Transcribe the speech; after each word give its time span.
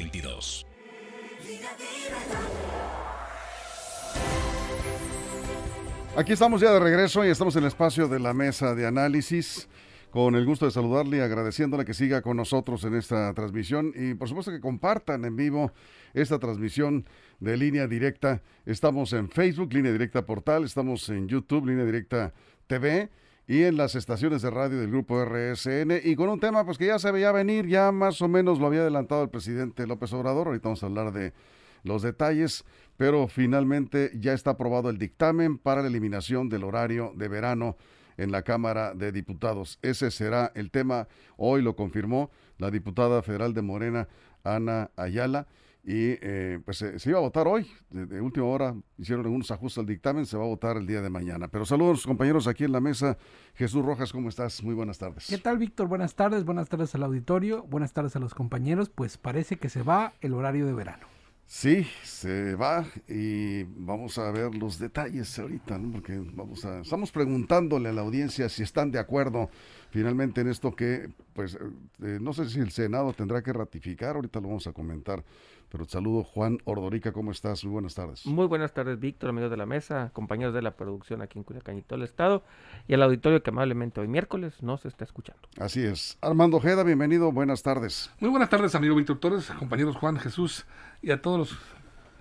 466622. 0.00 0.66
Aquí 6.16 6.32
estamos 6.32 6.60
ya 6.60 6.72
de 6.72 6.80
regreso 6.80 7.24
y 7.24 7.28
estamos 7.28 7.54
en 7.56 7.62
el 7.62 7.68
espacio 7.68 8.08
de 8.08 8.18
la 8.18 8.34
mesa 8.34 8.74
de 8.74 8.86
análisis. 8.86 9.68
Con 10.10 10.34
el 10.34 10.44
gusto 10.44 10.64
de 10.64 10.72
saludarle 10.72 11.18
y 11.18 11.20
agradeciéndole 11.20 11.84
que 11.84 11.94
siga 11.94 12.20
con 12.20 12.36
nosotros 12.36 12.82
en 12.82 12.96
esta 12.96 13.32
transmisión 13.32 13.92
y 13.94 14.14
por 14.14 14.26
supuesto 14.28 14.50
que 14.50 14.58
compartan 14.58 15.24
en 15.24 15.36
vivo 15.36 15.70
esta 16.14 16.40
transmisión 16.40 17.06
de 17.38 17.56
línea 17.56 17.86
directa. 17.86 18.42
Estamos 18.66 19.12
en 19.12 19.30
Facebook, 19.30 19.72
línea 19.72 19.92
directa 19.92 20.26
portal, 20.26 20.64
estamos 20.64 21.08
en 21.10 21.28
YouTube, 21.28 21.66
línea 21.66 21.84
directa 21.84 22.34
TV 22.66 23.08
y 23.50 23.64
en 23.64 23.76
las 23.76 23.96
estaciones 23.96 24.42
de 24.42 24.50
radio 24.50 24.78
del 24.78 24.92
grupo 24.92 25.24
RSN 25.24 26.02
y 26.04 26.14
con 26.14 26.28
un 26.28 26.38
tema 26.38 26.64
pues 26.64 26.78
que 26.78 26.86
ya 26.86 27.00
se 27.00 27.10
veía 27.10 27.32
venir, 27.32 27.66
ya 27.66 27.90
más 27.90 28.22
o 28.22 28.28
menos 28.28 28.60
lo 28.60 28.68
había 28.68 28.82
adelantado 28.82 29.24
el 29.24 29.28
presidente 29.28 29.88
López 29.88 30.12
Obrador. 30.12 30.46
Ahorita 30.46 30.68
vamos 30.68 30.84
a 30.84 30.86
hablar 30.86 31.12
de 31.12 31.32
los 31.82 32.02
detalles, 32.02 32.64
pero 32.96 33.26
finalmente 33.26 34.12
ya 34.14 34.34
está 34.34 34.50
aprobado 34.50 34.88
el 34.88 34.98
dictamen 34.98 35.58
para 35.58 35.82
la 35.82 35.88
eliminación 35.88 36.48
del 36.48 36.62
horario 36.62 37.12
de 37.16 37.26
verano 37.26 37.76
en 38.18 38.30
la 38.30 38.42
Cámara 38.42 38.94
de 38.94 39.10
Diputados. 39.10 39.80
Ese 39.82 40.12
será 40.12 40.52
el 40.54 40.70
tema. 40.70 41.08
Hoy 41.36 41.60
lo 41.60 41.74
confirmó 41.74 42.30
la 42.56 42.70
diputada 42.70 43.20
federal 43.20 43.52
de 43.52 43.62
Morena, 43.62 44.06
Ana 44.44 44.92
Ayala. 44.94 45.48
Y 45.82 46.18
eh, 46.20 46.60
pues 46.64 46.78
se, 46.78 47.10
iba 47.10 47.18
a 47.18 47.22
votar 47.22 47.48
hoy, 47.48 47.66
de, 47.88 48.20
última 48.20 48.46
hora 48.46 48.74
hicieron 48.98 49.24
algunos 49.24 49.50
ajustes 49.50 49.78
al 49.78 49.86
dictamen, 49.86 50.26
se 50.26 50.36
va 50.36 50.44
a 50.44 50.46
votar 50.46 50.76
el 50.76 50.86
día 50.86 51.00
de 51.00 51.08
mañana. 51.08 51.48
Pero 51.48 51.64
saludos 51.64 52.06
compañeros 52.06 52.46
aquí 52.46 52.64
en 52.64 52.72
la 52.72 52.80
mesa. 52.80 53.16
Jesús 53.54 53.84
Rojas, 53.84 54.12
¿cómo 54.12 54.28
estás? 54.28 54.62
Muy 54.62 54.74
buenas 54.74 54.98
tardes. 54.98 55.26
¿Qué 55.28 55.38
tal 55.38 55.56
Víctor? 55.58 55.88
Buenas 55.88 56.14
tardes, 56.14 56.44
buenas 56.44 56.68
tardes 56.68 56.94
al 56.94 57.02
auditorio, 57.02 57.62
buenas 57.62 57.92
tardes 57.94 58.14
a 58.14 58.18
los 58.18 58.34
compañeros. 58.34 58.90
Pues 58.90 59.16
parece 59.16 59.56
que 59.56 59.70
se 59.70 59.82
va 59.82 60.12
el 60.20 60.34
horario 60.34 60.66
de 60.66 60.74
verano. 60.74 61.06
Sí, 61.52 61.84
se 62.04 62.54
va 62.54 62.86
y 63.08 63.64
vamos 63.64 64.18
a 64.18 64.30
ver 64.30 64.54
los 64.54 64.78
detalles 64.78 65.36
ahorita, 65.36 65.78
¿no? 65.78 65.90
porque 65.90 66.16
vamos 66.16 66.64
a, 66.64 66.78
estamos 66.78 67.10
preguntándole 67.10 67.88
a 67.88 67.92
la 67.92 68.02
audiencia 68.02 68.48
si 68.48 68.62
están 68.62 68.92
de 68.92 69.00
acuerdo 69.00 69.50
finalmente 69.90 70.42
en 70.42 70.48
esto 70.48 70.76
que, 70.76 71.10
pues, 71.32 71.54
eh, 71.54 72.18
no 72.20 72.32
sé 72.32 72.48
si 72.48 72.60
el 72.60 72.70
Senado 72.70 73.12
tendrá 73.12 73.42
que 73.42 73.52
ratificar, 73.52 74.16
ahorita 74.16 74.40
lo 74.40 74.48
vamos 74.48 74.66
a 74.66 74.72
comentar, 74.72 75.24
pero 75.68 75.84
saludo 75.84 76.24
Juan 76.24 76.58
Ordorica, 76.64 77.12
¿cómo 77.12 77.30
estás? 77.30 77.64
Muy 77.64 77.72
buenas 77.72 77.94
tardes. 77.94 78.26
Muy 78.26 78.46
buenas 78.46 78.72
tardes, 78.72 78.98
Víctor, 78.98 79.30
amigos 79.30 79.50
de 79.50 79.56
la 79.56 79.66
mesa, 79.66 80.10
compañeros 80.12 80.54
de 80.54 80.62
la 80.62 80.76
producción 80.76 81.22
aquí 81.22 81.38
en 81.38 81.44
Culiacán 81.44 81.78
y 81.78 81.82
todo 81.82 81.96
el 81.98 82.04
estado, 82.04 82.42
y 82.88 82.94
al 82.94 83.02
auditorio 83.02 83.42
que 83.42 83.50
amablemente 83.50 84.00
hoy 84.00 84.08
miércoles 84.08 84.62
nos 84.62 84.84
está 84.86 85.04
escuchando. 85.04 85.40
Así 85.58 85.82
es. 85.82 86.18
Armando 86.20 86.56
Ojeda, 86.56 86.82
bienvenido, 86.82 87.32
buenas 87.32 87.62
tardes. 87.62 88.10
Muy 88.20 88.30
buenas 88.30 88.50
tardes, 88.50 88.74
amigo 88.74 88.94
Víctor 88.96 89.18
Torres, 89.18 89.50
compañeros 89.58 89.96
Juan, 89.96 90.18
Jesús 90.18 90.66
y 91.02 91.10
a 91.10 91.22
todos 91.22 91.38
los 91.38 91.58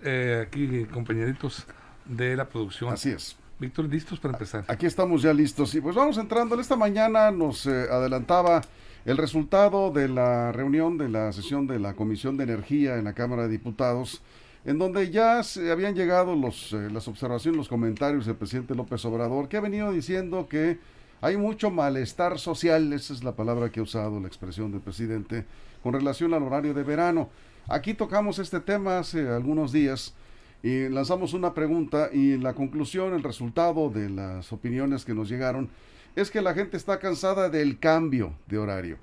eh, 0.04 0.46
aquí 0.48 0.86
compañeritos 0.86 1.66
de 2.06 2.36
la 2.36 2.48
producción. 2.48 2.94
Así 2.94 3.10
es. 3.10 3.38
Víctor, 3.60 3.86
¿listos 3.86 4.20
para 4.20 4.34
empezar? 4.34 4.64
Aquí 4.68 4.86
estamos 4.86 5.22
ya 5.22 5.34
listos. 5.34 5.76
Y 5.76 5.82
pues 5.82 5.94
vamos 5.94 6.18
entrando. 6.18 6.60
Esta 6.60 6.78
mañana 6.78 7.30
nos 7.30 7.66
eh, 7.66 7.88
adelantaba 7.92 8.62
el 9.06 9.18
resultado 9.18 9.92
de 9.92 10.08
la 10.08 10.52
reunión 10.52 10.98
de 10.98 11.10
la 11.10 11.32
sesión 11.32 11.68
de 11.68 11.80
la 11.80 11.94
Comisión 11.94 12.38
de 12.38 12.44
Energía 12.44 12.98
en 12.98 13.06
la 13.06 13.14
Cámara 13.14 13.44
de 13.44 13.50
Diputados, 13.50 14.22
en 14.66 14.78
donde 14.78 15.10
ya 15.10 15.42
se 15.44 15.72
habían 15.72 15.96
llegado 15.96 16.36
los, 16.36 16.74
eh, 16.74 16.90
las 16.92 17.08
observaciones, 17.08 17.58
los 17.58 17.70
comentarios 17.70 18.26
del 18.26 18.36
presidente 18.36 18.76
López 18.76 19.04
Obrador, 19.06 19.48
que 19.48 19.58
ha 19.58 19.62
venido 19.62 19.92
diciendo 19.92 20.48
que 20.50 20.80
hay 21.22 21.38
mucho 21.38 21.72
malestar 21.72 22.40
social, 22.40 22.92
esa 22.94 23.14
es 23.14 23.24
la 23.24 23.36
palabra 23.36 23.70
que 23.70 23.80
ha 23.80 23.84
usado 23.84 24.20
la 24.20 24.28
expresión 24.28 24.72
del 24.72 24.82
presidente, 24.82 25.46
con 25.84 25.94
relación 25.94 26.34
al 26.34 26.44
horario 26.44 26.74
de 26.74 26.84
verano. 26.84 27.30
Aquí 27.68 27.94
tocamos 27.94 28.40
este 28.40 28.60
tema 28.60 29.00
hace 29.00 29.28
algunos 29.30 29.72
días 29.72 30.14
y 30.62 30.90
lanzamos 30.90 31.34
una 31.34 31.54
pregunta 31.54 32.10
y 32.12 32.38
la 32.38 32.54
conclusión, 32.54 33.14
el 33.14 33.24
resultado 33.24 33.90
de 33.90 34.10
las 34.10 34.52
opiniones 34.52 35.06
que 35.06 35.14
nos 35.14 35.30
llegaron 35.30 35.70
es 36.16 36.32
que 36.32 36.42
la 36.42 36.54
gente 36.54 36.78
está 36.78 37.00
cansada 37.00 37.50
del 37.50 37.80
cambio 37.80 38.34
de 38.48 38.58
horario. 38.58 38.98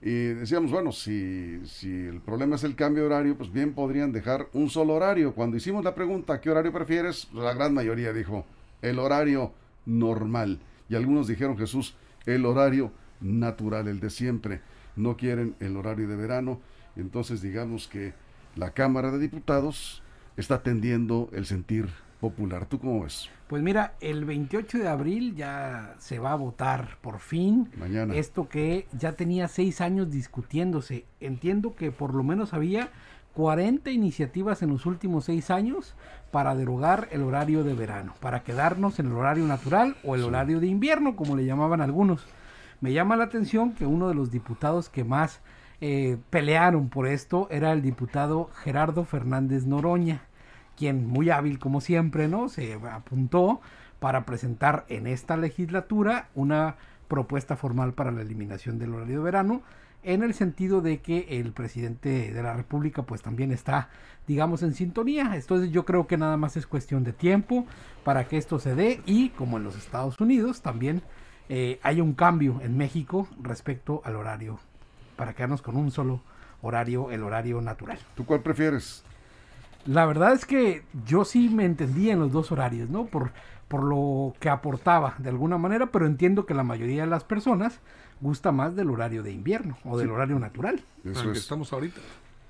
Y 0.00 0.26
decíamos, 0.28 0.70
bueno, 0.70 0.92
si, 0.92 1.60
si 1.66 1.90
el 1.90 2.20
problema 2.20 2.56
es 2.56 2.64
el 2.64 2.76
cambio 2.76 3.02
de 3.02 3.08
horario, 3.08 3.36
pues 3.36 3.52
bien 3.52 3.74
podrían 3.74 4.12
dejar 4.12 4.48
un 4.52 4.70
solo 4.70 4.94
horario. 4.94 5.34
Cuando 5.34 5.56
hicimos 5.56 5.84
la 5.84 5.94
pregunta, 5.94 6.40
¿qué 6.40 6.50
horario 6.50 6.72
prefieres? 6.72 7.28
La 7.32 7.52
gran 7.52 7.74
mayoría 7.74 8.12
dijo, 8.12 8.46
el 8.80 8.98
horario 8.98 9.52
normal. 9.86 10.60
Y 10.88 10.94
algunos 10.94 11.26
dijeron, 11.26 11.58
Jesús, 11.58 11.94
el 12.26 12.46
horario 12.46 12.92
natural, 13.20 13.88
el 13.88 13.98
de 14.00 14.10
siempre. 14.10 14.60
No 14.94 15.16
quieren 15.16 15.56
el 15.58 15.76
horario 15.76 16.06
de 16.08 16.16
verano. 16.16 16.60
Entonces 16.96 17.42
digamos 17.42 17.88
que 17.88 18.14
la 18.54 18.70
Cámara 18.70 19.10
de 19.10 19.18
Diputados 19.18 20.02
está 20.36 20.56
atendiendo 20.56 21.28
el 21.32 21.46
sentir 21.46 21.88
popular. 22.20 22.66
¿Tú 22.66 22.78
cómo 22.78 23.02
ves? 23.02 23.28
Pues 23.46 23.62
mira, 23.62 23.94
el 24.00 24.24
28 24.24 24.78
de 24.78 24.88
abril 24.88 25.34
ya 25.34 25.94
se 25.98 26.18
va 26.18 26.32
a 26.32 26.36
votar 26.36 26.98
por 27.00 27.18
fin. 27.18 27.70
Mañana. 27.78 28.14
Esto 28.14 28.48
que 28.48 28.86
ya 28.92 29.12
tenía 29.12 29.48
seis 29.48 29.80
años 29.80 30.10
discutiéndose. 30.10 31.04
Entiendo 31.20 31.74
que 31.74 31.90
por 31.90 32.14
lo 32.14 32.22
menos 32.22 32.52
había 32.52 32.90
40 33.34 33.90
iniciativas 33.90 34.62
en 34.62 34.70
los 34.70 34.84
últimos 34.84 35.26
seis 35.26 35.50
años 35.50 35.94
para 36.30 36.54
derogar 36.56 37.08
el 37.12 37.22
horario 37.22 37.62
de 37.62 37.74
verano, 37.74 38.14
para 38.20 38.42
quedarnos 38.42 38.98
en 38.98 39.06
el 39.06 39.12
horario 39.12 39.46
natural 39.46 39.96
o 40.02 40.14
el 40.14 40.24
horario 40.24 40.60
de 40.60 40.66
invierno, 40.66 41.16
como 41.16 41.36
le 41.36 41.44
llamaban 41.44 41.80
algunos. 41.80 42.26
Me 42.80 42.92
llama 42.92 43.16
la 43.16 43.24
atención 43.24 43.72
que 43.72 43.86
uno 43.86 44.08
de 44.08 44.14
los 44.14 44.30
diputados 44.30 44.88
que 44.88 45.04
más 45.04 45.40
eh, 45.80 46.18
pelearon 46.30 46.88
por 46.88 47.06
esto 47.06 47.46
era 47.50 47.72
el 47.72 47.82
diputado 47.82 48.50
Gerardo 48.54 49.04
Fernández 49.04 49.66
Noroña, 49.66 50.22
quien 50.78 51.06
muy 51.06 51.30
hábil 51.30 51.58
como 51.58 51.80
siempre, 51.80 52.28
¿no? 52.28 52.48
Se 52.48 52.74
apuntó 52.74 53.60
para 53.98 54.24
presentar 54.24 54.84
en 54.88 55.06
esta 55.06 55.36
legislatura 55.36 56.28
una 56.34 56.76
propuesta 57.08 57.56
formal 57.56 57.94
para 57.94 58.12
la 58.12 58.22
eliminación 58.22 58.78
del 58.78 58.94
horario 58.94 59.18
de 59.18 59.24
verano 59.24 59.62
en 60.04 60.22
el 60.22 60.34
sentido 60.34 60.80
de 60.80 61.00
que 61.00 61.40
el 61.40 61.52
presidente 61.52 62.32
de 62.32 62.42
la 62.42 62.54
República 62.54 63.02
pues 63.02 63.22
también 63.22 63.50
está 63.50 63.88
digamos 64.28 64.62
en 64.62 64.74
sintonía 64.74 65.32
entonces 65.34 65.72
yo 65.72 65.84
creo 65.84 66.06
que 66.06 66.16
nada 66.16 66.36
más 66.36 66.56
es 66.56 66.66
cuestión 66.66 67.02
de 67.02 67.12
tiempo 67.12 67.66
para 68.04 68.28
que 68.28 68.36
esto 68.36 68.60
se 68.60 68.76
dé 68.76 69.00
y 69.06 69.30
como 69.30 69.56
en 69.56 69.64
los 69.64 69.76
Estados 69.76 70.20
Unidos 70.20 70.62
también 70.62 71.02
eh, 71.48 71.80
hay 71.82 72.00
un 72.00 72.12
cambio 72.12 72.60
en 72.62 72.76
México 72.76 73.26
respecto 73.42 74.02
al 74.04 74.14
horario 74.14 74.60
para 75.16 75.32
quedarnos 75.32 75.62
con 75.62 75.76
un 75.76 75.90
solo 75.90 76.20
horario, 76.62 77.10
el 77.10 77.22
horario 77.22 77.60
natural. 77.60 77.98
¿Tú 78.14 78.24
cuál 78.24 78.40
prefieres? 78.40 79.02
La 79.88 80.04
verdad 80.04 80.34
es 80.34 80.44
que 80.44 80.82
yo 81.06 81.24
sí 81.24 81.48
me 81.48 81.64
entendía 81.64 82.12
en 82.12 82.20
los 82.20 82.30
dos 82.30 82.52
horarios, 82.52 82.90
¿no? 82.90 83.06
Por, 83.06 83.32
por 83.68 83.82
lo 83.82 84.34
que 84.38 84.50
aportaba 84.50 85.14
de 85.16 85.30
alguna 85.30 85.56
manera, 85.56 85.86
pero 85.86 86.04
entiendo 86.04 86.44
que 86.44 86.52
la 86.52 86.62
mayoría 86.62 87.04
de 87.04 87.08
las 87.08 87.24
personas 87.24 87.80
gusta 88.20 88.52
más 88.52 88.76
del 88.76 88.90
horario 88.90 89.22
de 89.22 89.32
invierno 89.32 89.78
o 89.84 89.96
del 89.96 90.10
horario 90.10 90.38
natural. 90.38 90.82
Eso 91.04 91.32
es. 91.32 91.38
estamos 91.38 91.72
ahorita. 91.72 92.00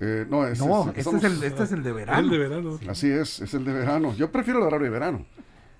Eh, 0.01 0.25
no, 0.29 0.45
este, 0.47 0.65
es, 0.99 1.07
el, 1.07 1.43
este 1.43 1.63
es 1.63 1.71
el 1.71 1.81
de 1.81 1.93
verano. 1.93 2.19
El 2.19 2.29
de 2.29 2.37
verano. 2.37 2.79
Así 2.89 3.09
es, 3.09 3.39
es 3.39 3.53
el 3.53 3.63
de 3.63 3.71
verano. 3.71 4.13
Yo 4.15 4.29
prefiero 4.33 4.59
el 4.59 4.65
horario 4.65 4.85
de 4.85 4.91
verano. 4.91 5.25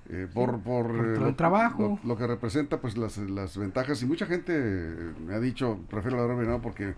Eh, 0.09 0.27
por, 0.33 0.61
por, 0.61 0.91
el 0.91 1.27
eh, 1.27 1.33
trabajo. 1.33 1.99
Lo, 2.05 2.17
que 2.17 2.25
representa 2.25 2.79
pues 2.79 2.97
las, 2.97 3.17
las, 3.17 3.57
ventajas 3.57 4.01
y 4.01 4.05
mucha 4.05 4.25
gente 4.25 4.53
me 5.25 5.35
ha 5.35 5.39
dicho 5.39 5.77
prefiero 5.89 6.17
la 6.17 6.23
hora 6.23 6.33
de 6.33 6.39
verano 6.39 6.61
porque 6.63 6.95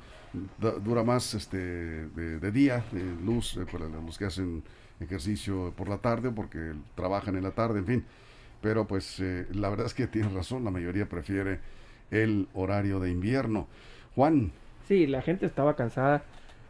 dura 0.83 1.03
más 1.03 1.33
este 1.33 1.57
de, 1.57 2.51
día 2.51 2.83
de 2.91 3.03
luz 3.23 3.57
eh, 3.57 3.65
para 3.71 3.87
los 3.87 4.17
que 4.17 4.25
hacen 4.25 4.63
ejercicio 4.99 5.73
por 5.75 5.89
la 5.89 5.97
tarde 5.97 6.31
porque 6.31 6.73
trabajan 6.95 7.35
en 7.35 7.43
la 7.43 7.51
tarde 7.51 7.79
en 7.79 7.85
fin. 7.85 8.05
Pero 8.61 8.85
pues 8.85 9.21
la 9.51 9.69
verdad 9.69 9.87
es 9.87 9.93
que 9.93 10.07
tiene 10.07 10.29
razón 10.29 10.63
la 10.63 10.71
mayoría 10.71 11.09
prefiere 11.09 11.59
el 12.11 12.47
horario 12.53 12.99
de 12.99 13.09
invierno. 13.09 13.67
Juan. 14.15 14.51
Sí 14.87 15.07
la 15.07 15.21
gente 15.21 15.45
estaba 15.45 15.75
cansada 15.75 16.23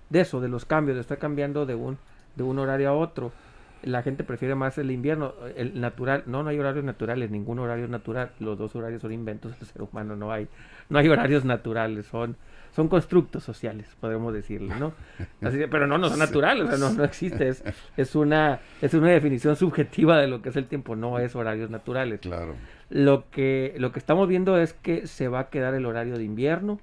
de 0.09 0.21
eso 0.21 0.39
de 0.39 0.47
los 0.47 0.65
cambios 0.65 0.95
de 0.95 1.01
estar 1.01 1.17
cambiando 1.17 1.65
de 1.65 1.75
un 1.75 1.97
de 2.35 2.43
un 2.43 2.59
horario 2.59 2.89
a 2.89 2.93
otro. 2.93 3.31
La 3.83 4.03
gente 4.03 4.23
prefiere 4.23 4.53
más 4.53 4.77
el 4.77 4.91
invierno, 4.91 5.33
el 5.55 5.81
natural, 5.81 6.23
no, 6.27 6.43
no 6.43 6.49
hay 6.49 6.59
horarios 6.59 6.85
naturales, 6.85 7.31
ningún 7.31 7.57
horario 7.57 7.87
natural, 7.87 8.31
los 8.39 8.57
dos 8.57 8.75
horarios 8.75 9.01
son 9.01 9.11
inventos 9.11 9.57
del 9.57 9.67
ser 9.67 9.81
humano, 9.81 10.15
no 10.15 10.31
hay, 10.31 10.47
no 10.89 10.99
hay 10.99 11.09
horarios 11.09 11.45
naturales, 11.45 12.05
son, 12.05 12.37
son 12.75 12.87
constructos 12.87 13.43
sociales, 13.43 13.87
podemos 13.99 14.33
decirlo, 14.33 14.75
¿no? 14.75 14.93
Así 15.47 15.59
pero 15.69 15.87
no, 15.87 15.97
no 15.97 16.09
son 16.09 16.19
naturales, 16.19 16.65
o 16.65 16.67
sea, 16.69 16.77
no, 16.77 16.91
no 16.91 17.03
existe, 17.03 17.49
es, 17.49 17.63
es 17.97 18.15
una, 18.15 18.59
es 18.81 18.93
una 18.93 19.09
definición 19.09 19.55
subjetiva 19.55 20.17
de 20.17 20.27
lo 20.27 20.41
que 20.41 20.49
es 20.49 20.55
el 20.55 20.65
tiempo, 20.65 20.95
no 20.95 21.19
es 21.19 21.35
horarios 21.35 21.69
naturales. 21.69 22.21
Claro. 22.21 22.55
Lo 22.89 23.29
que, 23.29 23.73
lo 23.77 23.91
que 23.91 23.99
estamos 23.99 24.27
viendo 24.27 24.57
es 24.57 24.73
que 24.73 25.07
se 25.07 25.27
va 25.27 25.39
a 25.39 25.49
quedar 25.49 25.73
el 25.73 25.85
horario 25.85 26.17
de 26.17 26.23
invierno. 26.23 26.79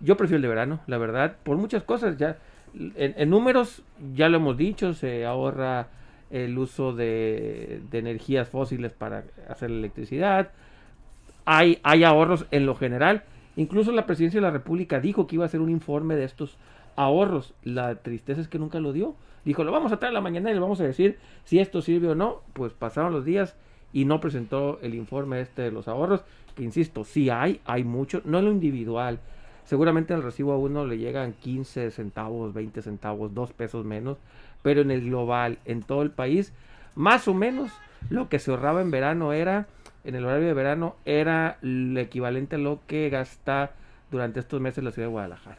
Yo 0.00 0.16
prefiero 0.16 0.36
el 0.36 0.42
de 0.42 0.48
verano, 0.48 0.80
la 0.86 0.98
verdad, 0.98 1.36
por 1.42 1.56
muchas 1.56 1.82
cosas. 1.82 2.16
Ya 2.16 2.38
en, 2.74 3.14
en 3.16 3.30
números, 3.30 3.82
ya 4.14 4.28
lo 4.28 4.36
hemos 4.36 4.56
dicho, 4.56 4.94
se 4.94 5.24
ahorra 5.24 5.88
el 6.30 6.58
uso 6.58 6.92
de, 6.92 7.80
de 7.90 7.98
energías 7.98 8.48
fósiles 8.48 8.92
para 8.92 9.24
hacer 9.48 9.70
la 9.70 9.78
electricidad. 9.78 10.50
Hay, 11.44 11.80
hay 11.82 12.04
ahorros 12.04 12.46
en 12.50 12.66
lo 12.66 12.74
general. 12.74 13.24
Incluso 13.58 13.90
la 13.90 14.06
presidencia 14.06 14.38
de 14.38 14.46
la 14.46 14.52
República 14.52 15.00
dijo 15.00 15.26
que 15.26 15.34
iba 15.34 15.44
a 15.44 15.46
hacer 15.46 15.60
un 15.60 15.68
informe 15.68 16.14
de 16.14 16.22
estos 16.22 16.56
ahorros. 16.94 17.54
La 17.64 17.96
tristeza 17.96 18.40
es 18.40 18.46
que 18.46 18.60
nunca 18.60 18.78
lo 18.78 18.92
dio. 18.92 19.16
Dijo, 19.44 19.64
lo 19.64 19.72
vamos 19.72 19.90
a 19.90 19.98
traer 19.98 20.12
a 20.12 20.14
la 20.14 20.20
mañana 20.20 20.48
y 20.48 20.54
le 20.54 20.60
vamos 20.60 20.80
a 20.80 20.84
decir 20.84 21.18
si 21.42 21.58
esto 21.58 21.82
sirve 21.82 22.06
o 22.06 22.14
no. 22.14 22.42
Pues 22.52 22.72
pasaron 22.72 23.12
los 23.12 23.24
días 23.24 23.56
y 23.92 24.04
no 24.04 24.20
presentó 24.20 24.78
el 24.80 24.94
informe 24.94 25.40
este 25.40 25.62
de 25.62 25.72
los 25.72 25.88
ahorros. 25.88 26.22
Que 26.54 26.62
insisto, 26.62 27.02
sí 27.02 27.30
hay, 27.30 27.60
hay 27.64 27.82
mucho, 27.82 28.22
no 28.24 28.38
en 28.38 28.44
lo 28.44 28.52
individual. 28.52 29.18
Seguramente 29.64 30.12
en 30.12 30.20
el 30.20 30.24
recibo 30.24 30.52
a 30.52 30.56
uno 30.56 30.86
le 30.86 30.98
llegan 30.98 31.32
15 31.32 31.90
centavos, 31.90 32.54
20 32.54 32.80
centavos, 32.80 33.34
2 33.34 33.52
pesos 33.54 33.84
menos. 33.84 34.18
Pero 34.62 34.82
en 34.82 34.92
el 34.92 35.00
global, 35.00 35.58
en 35.64 35.82
todo 35.82 36.02
el 36.02 36.12
país, 36.12 36.52
más 36.94 37.26
o 37.26 37.34
menos 37.34 37.72
lo 38.08 38.28
que 38.28 38.38
se 38.38 38.52
ahorraba 38.52 38.82
en 38.82 38.92
verano 38.92 39.32
era, 39.32 39.66
en 40.08 40.14
el 40.16 40.24
horario 40.24 40.46
de 40.48 40.54
verano, 40.54 40.96
era 41.04 41.58
el 41.62 41.96
equivalente 41.98 42.56
a 42.56 42.58
lo 42.58 42.80
que 42.86 43.08
gasta 43.10 43.72
durante 44.10 44.40
estos 44.40 44.60
meses 44.60 44.82
la 44.82 44.90
ciudad 44.90 45.08
de 45.08 45.12
Guadalajara. 45.12 45.58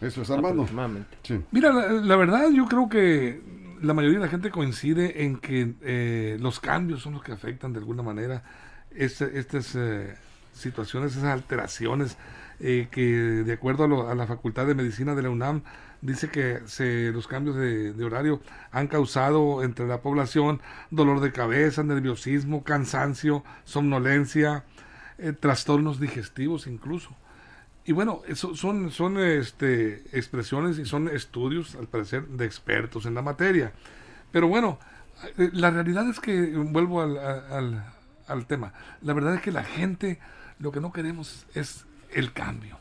Eso 0.00 0.22
es 0.22 0.30
Armando. 0.30 0.62
Aproximadamente. 0.62 1.16
Sí. 1.22 1.40
Mira, 1.50 1.72
la, 1.72 1.92
la 1.92 2.16
verdad 2.16 2.50
yo 2.50 2.66
creo 2.66 2.88
que 2.88 3.40
la 3.80 3.94
mayoría 3.94 4.18
de 4.18 4.24
la 4.24 4.30
gente 4.30 4.50
coincide 4.50 5.24
en 5.24 5.38
que 5.38 5.74
eh, 5.82 6.36
los 6.40 6.60
cambios 6.60 7.02
son 7.02 7.14
los 7.14 7.22
que 7.22 7.32
afectan 7.32 7.72
de 7.72 7.78
alguna 7.78 8.02
manera 8.02 8.42
este- 8.90 9.38
estas 9.38 9.74
eh, 9.76 10.14
situaciones, 10.52 11.12
esas 11.12 11.24
alteraciones 11.32 12.16
eh, 12.60 12.88
que 12.90 13.02
de 13.02 13.52
acuerdo 13.52 13.84
a, 13.84 13.88
lo- 13.88 14.08
a 14.08 14.14
la 14.16 14.26
Facultad 14.26 14.66
de 14.66 14.74
Medicina 14.74 15.14
de 15.14 15.22
la 15.22 15.30
UNAM 15.30 15.62
dice 16.00 16.30
que 16.30 16.60
los 17.12 17.26
cambios 17.26 17.56
de, 17.56 18.04
horario 18.04 18.40
han 18.70 18.86
causado 18.86 19.62
entre 19.62 19.86
la 19.86 20.00
población 20.00 20.60
dolor 20.90 21.20
de 21.20 21.32
cabeza, 21.32 21.82
nerviosismo, 21.82 22.62
cansancio, 22.62 23.44
somnolencia, 23.64 24.64
eh, 25.18 25.32
trastornos 25.32 26.00
digestivos 26.00 26.66
incluso. 26.66 27.10
Y 27.84 27.92
bueno, 27.92 28.22
eso 28.28 28.54
son, 28.54 28.90
son 28.90 29.18
este, 29.18 30.04
expresiones 30.12 30.78
y 30.78 30.84
son 30.84 31.08
estudios, 31.08 31.74
al 31.74 31.86
parecer, 31.86 32.26
de 32.28 32.44
expertos 32.44 33.06
en 33.06 33.14
la 33.14 33.22
materia. 33.22 33.72
Pero 34.30 34.46
bueno, 34.46 34.78
eh, 35.38 35.50
la 35.52 35.70
realidad 35.70 36.08
es 36.08 36.20
que, 36.20 36.52
vuelvo 36.54 37.00
al, 37.00 37.82
al 38.26 38.46
tema, 38.46 38.74
la 39.00 39.14
verdad 39.14 39.36
es 39.36 39.40
que 39.40 39.52
la 39.52 39.64
gente 39.64 40.18
lo 40.58 40.72
que 40.72 40.80
no 40.80 40.92
queremos 40.92 41.46
es 41.54 41.86
el 42.12 42.32
cambio. 42.32 42.77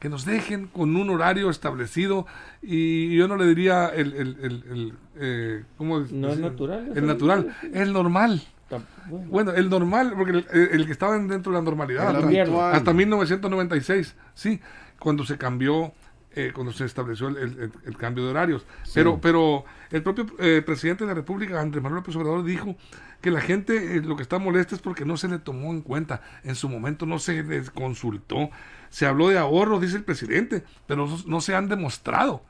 Que 0.00 0.08
nos 0.08 0.24
dejen 0.24 0.66
con 0.66 0.96
un 0.96 1.10
horario 1.10 1.50
establecido 1.50 2.26
y 2.62 3.14
yo 3.16 3.28
no 3.28 3.36
le 3.36 3.46
diría 3.46 3.86
el... 3.88 4.12
el, 4.14 4.36
el, 4.42 4.64
el, 4.72 4.92
eh, 5.16 5.64
¿cómo 5.76 6.00
No 6.10 6.28
es 6.30 6.38
natural, 6.40 6.92
El 6.96 7.06
natural, 7.06 7.56
el 7.72 7.92
normal. 7.92 8.42
Bueno, 9.28 9.52
el 9.52 9.68
normal, 9.68 10.14
porque 10.16 10.32
el, 10.32 10.46
el 10.72 10.86
que 10.86 10.92
estaba 10.92 11.18
dentro 11.18 11.52
de 11.52 11.58
la 11.58 11.62
normalidad. 11.62 12.06
Hasta- 12.08 12.20
hasta 12.76 12.92
1996, 12.94 14.16
sí, 14.34 14.60
cuando 14.98 15.24
se 15.24 15.36
cambió, 15.36 15.92
eh, 16.34 16.52
cuando 16.54 16.72
se 16.72 16.84
estableció 16.84 17.28
el, 17.28 17.36
el- 17.36 17.58
el- 17.60 17.72
el 17.86 17.96
cambio 17.96 18.24
de 18.24 18.30
horarios. 18.30 18.66
Pero, 18.94 19.20
pero 19.20 19.64
el 19.90 20.02
propio 20.02 20.26
eh, 20.38 20.62
presidente 20.64 21.04
de 21.04 21.08
la 21.08 21.14
República, 21.14 21.60
Andrés 21.60 21.82
Manuel 21.82 22.00
López 22.00 22.14
Obrador, 22.16 22.44
dijo 22.44 22.76
que 23.20 23.30
la 23.30 23.40
gente 23.40 23.96
eh, 23.96 24.00
lo 24.02 24.16
que 24.16 24.22
está 24.22 24.38
molesta 24.38 24.74
es 24.74 24.80
porque 24.80 25.04
no 25.04 25.16
se 25.16 25.28
le 25.28 25.38
tomó 25.38 25.72
en 25.72 25.82
cuenta. 25.82 26.22
En 26.44 26.54
su 26.54 26.68
momento 26.68 27.04
no 27.06 27.18
se 27.18 27.42
les 27.42 27.70
consultó. 27.70 28.50
Se 28.90 29.06
habló 29.06 29.28
de 29.28 29.38
ahorros, 29.38 29.80
dice 29.80 29.96
el 29.96 30.04
presidente, 30.04 30.64
pero 30.86 31.06
no, 31.06 31.18
no 31.26 31.40
se 31.40 31.54
han 31.54 31.68
demostrado 31.68 32.42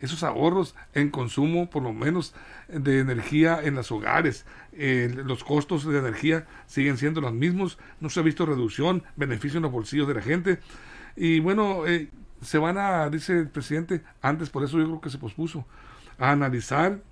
esos 0.00 0.24
ahorros 0.24 0.74
en 0.94 1.10
consumo, 1.10 1.70
por 1.70 1.82
lo 1.84 1.92
menos 1.92 2.34
de 2.68 2.98
energía 2.98 3.60
en 3.62 3.76
los 3.76 3.92
hogares. 3.92 4.44
Eh, 4.72 5.14
los 5.24 5.44
costos 5.44 5.84
de 5.86 5.96
energía 5.98 6.46
siguen 6.66 6.96
siendo 6.98 7.20
los 7.20 7.32
mismos, 7.32 7.78
no 8.00 8.10
se 8.10 8.18
ha 8.18 8.22
visto 8.24 8.44
reducción, 8.44 9.04
beneficio 9.16 9.58
en 9.58 9.62
los 9.62 9.70
bolsillos 9.72 10.08
de 10.08 10.14
la 10.14 10.22
gente. 10.22 10.58
Y 11.14 11.38
bueno, 11.40 11.86
eh, 11.86 12.08
se 12.42 12.58
van 12.58 12.78
a, 12.78 13.08
dice 13.08 13.38
el 13.38 13.48
presidente, 13.48 14.02
antes 14.20 14.50
por 14.50 14.64
eso 14.64 14.78
yo 14.78 14.84
creo 14.84 15.00
que 15.00 15.10
se 15.10 15.18
pospuso, 15.18 15.64
a 16.18 16.30
analizar 16.30 17.02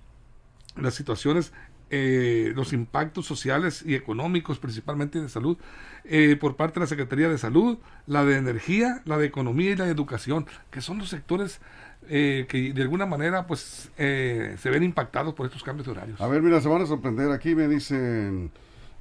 las 0.75 0.93
situaciones, 0.93 1.53
eh, 1.89 2.53
los 2.55 2.71
impactos 2.71 3.25
sociales 3.25 3.83
y 3.85 3.95
económicos, 3.95 4.59
principalmente 4.59 5.19
de 5.19 5.27
salud, 5.27 5.57
eh, 6.05 6.37
por 6.39 6.55
parte 6.55 6.75
de 6.75 6.81
la 6.81 6.87
Secretaría 6.87 7.27
de 7.27 7.37
Salud, 7.37 7.79
la 8.07 8.23
de 8.23 8.37
Energía, 8.37 9.01
la 9.05 9.17
de 9.17 9.25
Economía 9.25 9.71
y 9.71 9.75
la 9.75 9.85
de 9.85 9.91
Educación, 9.91 10.45
que 10.69 10.81
son 10.81 10.99
los 10.99 11.09
sectores 11.09 11.59
eh, 12.07 12.47
que 12.49 12.73
de 12.73 12.81
alguna 12.81 13.05
manera 13.05 13.45
pues 13.45 13.91
eh, 13.97 14.55
se 14.59 14.69
ven 14.71 14.83
impactados 14.83 15.35
por 15.35 15.45
estos 15.45 15.63
cambios 15.63 15.85
de 15.85 15.91
horarios. 15.91 16.19
A 16.19 16.27
ver, 16.27 16.41
mira, 16.41 16.59
se 16.59 16.67
van 16.67 16.81
a 16.81 16.85
sorprender. 16.85 17.31
Aquí 17.31 17.53
me 17.53 17.67
dicen, 17.67 18.51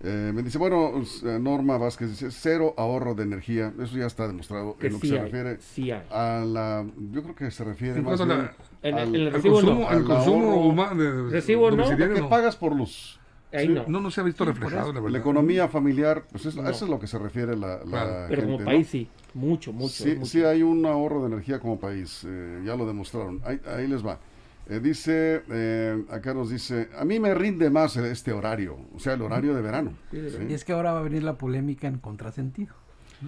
eh, 0.03 0.33
me 0.35 0.43
dice, 0.43 0.57
bueno, 0.59 0.93
eh, 1.25 1.39
Norma 1.41 1.77
Vázquez 1.79 2.11
dice, 2.11 2.31
cero 2.31 2.75
ahorro 2.77 3.15
de 3.15 3.23
energía. 3.25 3.73
Eso 3.83 3.97
ya 3.99 4.07
está 4.07 4.27
demostrado 4.27 4.77
que 4.79 4.87
en 4.87 4.95
lo 4.95 5.01
que 5.01 5.07
sí 5.09 5.13
se 5.13 5.19
hay, 5.19 5.25
refiere 5.27 5.57
sí 5.61 5.91
a 5.91 6.45
la, 6.47 6.87
yo 7.13 7.23
creo 7.23 7.35
que 7.35 7.51
se 7.51 7.65
refiere 7.65 8.01
más 8.01 8.21
a 8.21 8.25
bien 8.25 8.39
la- 8.39 8.55
al- 9.03 9.15
el 9.15 9.27
El 9.29 9.33
consumo, 9.43 9.81
no. 9.81 9.89
al 9.89 10.05
consumo 10.05 10.47
ahorro. 10.53 10.61
humano 10.63 11.03
de- 11.03 11.31
Recibo 11.31 11.71
no. 11.71 11.77
domiciliario 11.77 12.09
lo 12.09 12.15
que 12.15 12.21
no. 12.23 12.29
pagas 12.31 12.57
por 12.57 12.75
luz. 12.75 13.19
Ahí 13.53 13.67
Sí, 13.67 13.73
no. 13.73 13.85
no, 13.89 14.01
no 14.01 14.11
se 14.13 14.21
ha 14.21 14.25
visto 14.25 14.45
reflejado, 14.45 14.93
la 14.93 15.01
verdad. 15.01 15.11
La 15.11 15.19
economía 15.19 15.67
familiar, 15.69 16.25
pues 16.31 16.47
es, 16.47 16.55
No. 16.57 16.69
eso 16.71 16.85
es 16.85 16.91
lo 16.91 17.01
que 17.01 17.09
se 17.09 17.19
refiere 17.19 17.57
la, 17.57 17.79
la 17.79 17.83
Claro. 17.85 18.27
Pero 18.29 18.43
como 18.43 18.59
gente, 18.59 18.65
¿no? 18.65 18.71
país 18.71 18.87
sí, 18.89 19.09
mucho, 19.35 19.73
mucho. 19.73 19.89
Sí, 20.05 20.15
mucho. 20.15 20.27
sí 20.27 20.45
hay 20.45 20.63
un 20.63 20.87
ahorro 20.87 21.21
de 21.23 21.27
energía 21.33 21.59
como 21.59 21.79
país, 21.81 22.25
eh, 22.29 22.63
ya 22.65 22.77
lo 22.77 22.87
demostraron. 22.87 23.41
Ahí, 23.45 23.61
ahí 23.67 23.89
les 23.89 24.07
va. 24.07 24.21
Eh, 24.71 24.79
dice, 24.81 25.43
eh, 25.51 26.05
acá 26.11 26.33
nos 26.33 26.49
dice, 26.51 26.89
a 26.97 27.05
mí 27.05 27.19
me 27.19 27.35
rinde 27.35 27.71
más 27.71 27.97
este 27.97 28.33
horario, 28.33 28.77
o 28.95 28.99
sea, 29.01 29.15
el 29.15 29.23
horario 29.23 29.53
de 29.55 29.63
verano. 29.63 29.95
Sí, 30.13 30.19
de 30.19 30.31
¿sí? 30.31 30.37
Y 30.49 30.55
es 30.55 30.65
que 30.65 30.73
ahora 30.73 30.93
va 30.93 31.01
a 31.01 31.03
venir 31.03 31.25
la 31.25 31.37
polémica 31.37 31.89
en 31.89 31.99
contrasentido. 31.99 32.75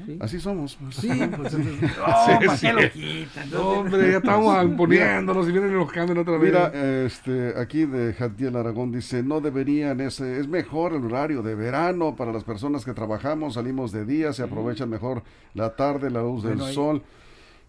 Sí. 0.07 0.17
Así 0.21 0.41
somos. 0.41 0.77
pues. 0.81 0.95
Sí, 0.97 1.09
pues 1.37 1.53
entonces, 1.55 1.91
oh, 2.01 2.07
¿para 2.47 2.57
sí. 2.57 2.67
lo 2.73 2.91
quitan? 2.91 3.51
No, 3.51 3.69
hombre, 3.71 4.11
ya 4.13 4.19
estamos 4.19 4.67
poniéndonos 4.77 5.47
y 5.49 5.53
vienen 5.53 5.75
los 5.77 5.93
cambios 5.93 6.17
otra 6.19 6.39
vez. 6.39 6.51
Mira, 6.51 7.05
este, 7.05 7.53
aquí 7.61 7.85
de 7.85 8.15
Jatiel 8.15 8.57
Aragón 8.57 8.91
dice, 8.91 9.23
no 9.23 9.41
deberían, 9.43 10.01
ese, 10.01 10.39
es 10.41 10.49
mejor 10.49 10.95
el 10.95 11.05
horario 11.05 11.43
de 11.43 11.55
verano 11.57 12.17
para 12.17 12.33
las 12.33 12.43
personas 12.45 12.85
que 12.87 12.95
trabajamos, 12.95 13.55
salimos 13.55 13.93
de 13.93 14.07
día, 14.07 14.33
se 14.33 14.45
aprovechan 14.45 14.89
mejor 14.89 15.25
la 15.53 15.77
tarde, 15.77 16.09
la 16.09 16.23
luz 16.23 16.43
Bueno, 16.43 16.57
del 16.61 16.69
ahí- 16.69 16.75
sol. 16.75 17.03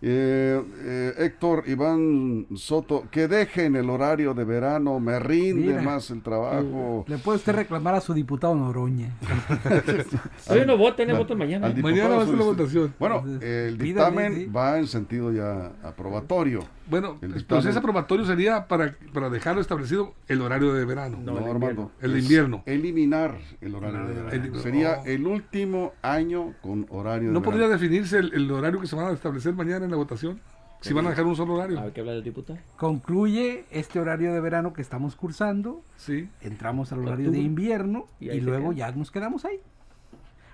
Eh, 0.06 0.62
eh, 0.82 1.14
Héctor 1.20 1.64
Iván 1.66 2.46
Soto, 2.56 3.06
que 3.10 3.30
dejen 3.30 3.78
el 3.78 3.90
horario 3.90 4.34
de 4.34 4.44
verano, 4.44 5.00
me 5.00 5.18
rinde 5.18 5.68
Mira. 5.68 5.82
más 5.82 6.12
el 6.12 6.22
trabajo. 6.22 7.06
Le 7.08 7.18
puede 7.20 7.38
usted 7.38 7.54
reclamar 7.56 7.96
a 7.96 8.02
su 8.02 8.14
diputado 8.14 8.54
Noroña. 8.54 9.16
Hoy 10.50 10.66
no 10.66 10.78
voten, 10.78 11.16
voten 11.18 11.38
mañana. 11.38 11.68
al 11.68 11.82
Mañana 11.82 12.18
va 12.18 12.24
a 12.24 12.26
ser 12.26 12.36
la 12.38 12.44
votación. 12.44 12.94
Bueno, 13.00 13.24
el 13.26 13.78
pídale, 13.78 13.84
dictamen 13.84 14.36
sí. 14.36 14.46
va 14.48 14.78
en 14.78 14.88
sentido 14.88 15.32
ya 15.32 15.72
aprobatorio. 15.84 16.66
Bueno, 16.86 17.18
El 17.22 17.34
dictamen- 17.36 17.48
proceso 17.48 17.80
aprobatorio 17.80 18.26
sería 18.26 18.68
para, 18.68 18.98
para 19.14 19.30
dejarlo 19.30 19.62
establecido 19.62 20.16
el 20.28 20.42
horario 20.42 20.74
de 20.74 20.84
verano. 20.84 21.18
No, 21.24 21.36
No, 21.36 21.40
el 21.40 21.50
Armando. 21.50 21.92
El 22.02 22.12
de 22.14 22.20
invierno. 22.20 22.62
Eliminar 22.66 23.38
el 23.62 23.74
horario 23.76 24.00
de 24.06 24.14
verano. 24.22 24.32
El- 24.56 24.60
Sería 24.62 24.98
no. 24.98 25.06
el 25.06 25.26
último 25.28 25.94
año 26.02 26.56
con 26.62 26.86
horario 26.90 27.30
de 27.30 27.34
¿No 27.34 27.40
verano. 27.40 27.42
podría 27.44 27.68
definirse 27.70 28.18
el, 28.18 28.34
el 28.34 28.52
horario 28.52 28.82
que 28.82 28.88
se 28.88 28.98
van 28.98 29.08
a 29.08 29.12
establecer 29.12 29.54
mañana 29.54 29.86
en 29.86 29.93
la 29.94 29.98
votación? 29.98 30.40
Si 30.82 30.92
van 30.94 31.06
a 31.08 31.12
dejar 31.12 31.26
un 31.26 31.36
solo 31.38 31.54
A 31.54 31.58
horario. 31.60 31.82
ver 31.82 31.94
qué 31.94 32.02
habla 32.02 32.12
del 32.14 32.24
diputado. 32.24 32.60
Concluye 32.76 33.64
este 33.72 34.00
horario 34.02 34.34
de 34.34 34.42
verano 34.42 34.74
que 34.74 34.82
estamos 34.82 35.16
cursando, 35.16 35.82
Sí. 35.96 36.28
entramos 36.42 36.92
al 36.92 37.00
horario 37.08 37.32
de 37.32 37.40
invierno 37.40 38.08
Y 38.20 38.42
luego 38.42 38.72
queda. 38.72 38.90
ya 38.90 38.92
nos 38.96 39.10
quedamos 39.10 39.46
ahí. 39.46 39.60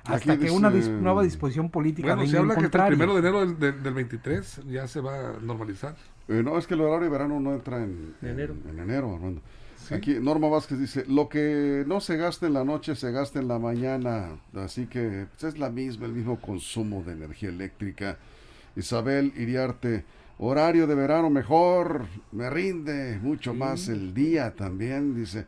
Aquí 0.05 0.29
Hasta 0.29 0.37
que 0.37 0.51
una 0.51 0.71
dis- 0.71 0.87
nueva 0.89 1.23
disposición 1.23 1.69
política 1.69 2.15
Bueno, 2.15 2.29
se 2.29 2.37
habla 2.37 2.55
que 2.55 2.65
hasta 2.65 2.83
el 2.83 2.87
primero 2.89 3.13
de 3.13 3.19
enero 3.19 3.39
del, 3.41 3.59
del- 3.59 3.83
del 3.83 3.93
23 3.93 4.61
ya 4.67 4.87
se 4.87 5.01
va 5.01 5.29
a 5.29 5.33
normalizar. 5.41 5.95
Eh, 6.27 6.41
no, 6.43 6.57
es 6.57 6.67
que 6.67 6.75
el 6.75 6.81
horario 6.81 7.05
de 7.05 7.09
verano 7.09 7.39
no 7.39 7.53
entra 7.53 7.77
en, 7.83 8.13
En 8.21 8.29
enero. 8.29 8.55
en- 8.65 8.69
en 8.69 8.79
enero, 8.79 9.13
Armando. 9.15 9.41
Sí. 9.77 9.93
Aquí 9.95 10.13
Norma 10.19 10.47
Vázquez 10.47 10.77
dice, 10.79 11.05
lo 11.07 11.27
que 11.27 11.83
no 11.87 11.99
se 12.01 12.17
gasta 12.17 12.45
en 12.47 12.53
la 12.53 12.63
noche 12.63 12.95
se 12.95 13.11
gasta 13.11 13.39
en 13.39 13.47
la 13.47 13.57
mañana, 13.59 14.39
así 14.53 14.85
que 14.87 15.25
pues, 15.31 15.53
es 15.55 15.59
la 15.59 15.69
misma, 15.71 16.05
el 16.05 16.13
mismo 16.13 16.39
consumo 16.39 17.01
de 17.03 17.13
energía 17.13 17.49
eléctrica. 17.49 18.17
Isabel 18.79 19.33
Iriarte, 19.37 20.05
horario 20.39 20.87
de 20.87 20.95
verano 20.95 21.29
mejor, 21.29 22.05
me 22.31 22.49
rinde 22.49 23.19
mucho 23.21 23.53
más 23.53 23.87
el 23.89 24.13
día 24.13 24.55
también, 24.55 25.15
dice. 25.15 25.45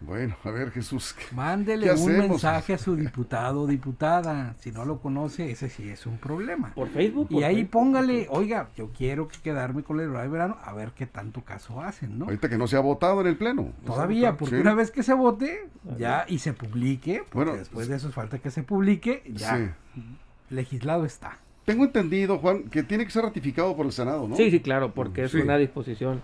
Bueno, 0.00 0.36
a 0.44 0.50
ver, 0.52 0.70
Jesús. 0.70 1.16
Mándele 1.32 1.86
¿qué 1.86 1.90
un 1.90 1.96
hacemos? 1.98 2.28
mensaje 2.28 2.72
a 2.72 2.78
su 2.78 2.94
diputado 2.96 3.62
o 3.62 3.66
diputada. 3.66 4.54
Si 4.60 4.70
no 4.70 4.84
lo 4.84 5.00
conoce, 5.00 5.50
ese 5.50 5.68
sí 5.68 5.88
es 5.88 6.06
un 6.06 6.18
problema. 6.18 6.72
Por 6.72 6.88
Facebook. 6.90 7.26
Y 7.30 7.34
por 7.34 7.42
ahí 7.44 7.54
Facebook. 7.56 7.70
póngale, 7.72 8.28
oiga, 8.30 8.68
yo 8.76 8.92
quiero 8.96 9.26
que 9.26 9.38
quedarme 9.40 9.82
con 9.82 9.98
el 9.98 10.10
horario 10.10 10.30
de 10.30 10.32
verano, 10.32 10.56
a 10.62 10.72
ver 10.72 10.92
qué 10.92 11.06
tanto 11.06 11.42
caso 11.42 11.80
hacen, 11.80 12.16
¿no? 12.16 12.26
Ahorita 12.26 12.48
que 12.48 12.56
no 12.56 12.68
se 12.68 12.76
ha 12.76 12.80
votado 12.80 13.20
en 13.22 13.26
el 13.26 13.36
Pleno. 13.36 13.72
Todavía, 13.84 14.36
porque 14.36 14.54
Sí. 14.54 14.60
una 14.62 14.74
vez 14.74 14.92
que 14.92 15.02
se 15.02 15.14
vote, 15.14 15.68
ya, 15.98 16.26
y 16.28 16.38
se 16.38 16.52
publique, 16.52 17.24
porque 17.28 17.34
Bueno, 17.34 17.56
después 17.58 17.88
de 17.88 17.96
eso 17.96 18.12
falta 18.12 18.38
que 18.38 18.52
se 18.52 18.62
publique, 18.62 19.24
ya 19.34 19.56
Sí. 19.56 20.02
legislado 20.50 21.04
está. 21.06 21.38
Tengo 21.68 21.84
entendido, 21.84 22.38
Juan, 22.38 22.64
que 22.70 22.82
tiene 22.82 23.04
que 23.04 23.10
ser 23.10 23.22
ratificado 23.24 23.76
por 23.76 23.84
el 23.86 23.92
Senado, 23.92 24.26
¿no? 24.26 24.34
Sí, 24.36 24.50
sí, 24.50 24.60
claro, 24.60 24.92
porque 24.94 25.24
es 25.24 25.32
Sí. 25.32 25.38
una 25.42 25.56
disposición 25.58 26.22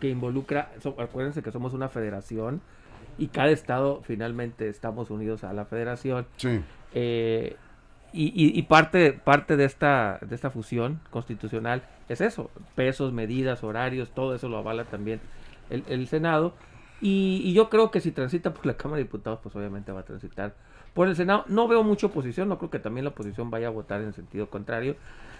que 0.00 0.08
involucra, 0.10 0.72
so- 0.82 0.96
acuérdense 1.00 1.40
que 1.42 1.52
somos 1.52 1.72
una 1.72 1.88
federación 1.88 2.60
y 3.16 3.28
cada 3.28 3.50
estado 3.50 4.00
finalmente 4.02 4.68
estamos 4.68 5.10
unidos 5.10 5.44
a 5.44 5.52
la 5.52 5.64
federación. 5.66 6.26
Sí. 6.36 6.60
eh, 6.94 7.56
y, 8.12 8.24
y- 8.34 8.58
y 8.58 8.62
parte, 8.64 9.12
parte 9.14 9.56
de, 9.56 9.64
esta, 9.64 10.18
de 10.20 10.34
esta 10.34 10.50
fusión 10.50 11.00
constitucional 11.10 11.82
es 12.10 12.20
eso, 12.20 12.50
pesos, 12.74 13.12
medidas, 13.12 13.62
horarios, 13.64 14.10
todo 14.10 14.34
eso 14.34 14.48
lo 14.50 14.58
avala 14.58 14.84
también 14.84 15.20
el, 15.70 15.84
el 15.88 16.06
Senado. 16.08 16.52
Y, 17.00 17.40
y 17.44 17.54
yo 17.54 17.70
creo 17.70 17.90
que 17.90 18.00
si 18.00 18.10
transita 18.10 18.52
por 18.52 18.66
la 18.66 18.74
Cámara 18.76 18.98
de 18.98 19.04
Diputados, 19.04 19.38
pues 19.42 19.56
obviamente 19.56 19.90
va 19.92 20.00
a 20.00 20.04
transitar 20.04 20.54
por 20.94 21.08
el 21.08 21.16
Senado. 21.16 21.44
No 21.48 21.68
veo 21.68 21.82
mucha 21.82 22.06
oposición, 22.06 22.48
no 22.48 22.58
creo 22.58 22.70
que 22.70 22.78
también 22.78 23.04
la 23.04 23.10
oposición 23.10 23.50
vaya 23.50 23.68
a 23.68 23.70
votar 23.70 24.00
en 24.00 24.12
sentido 24.12 24.48
contrario. 24.48 24.96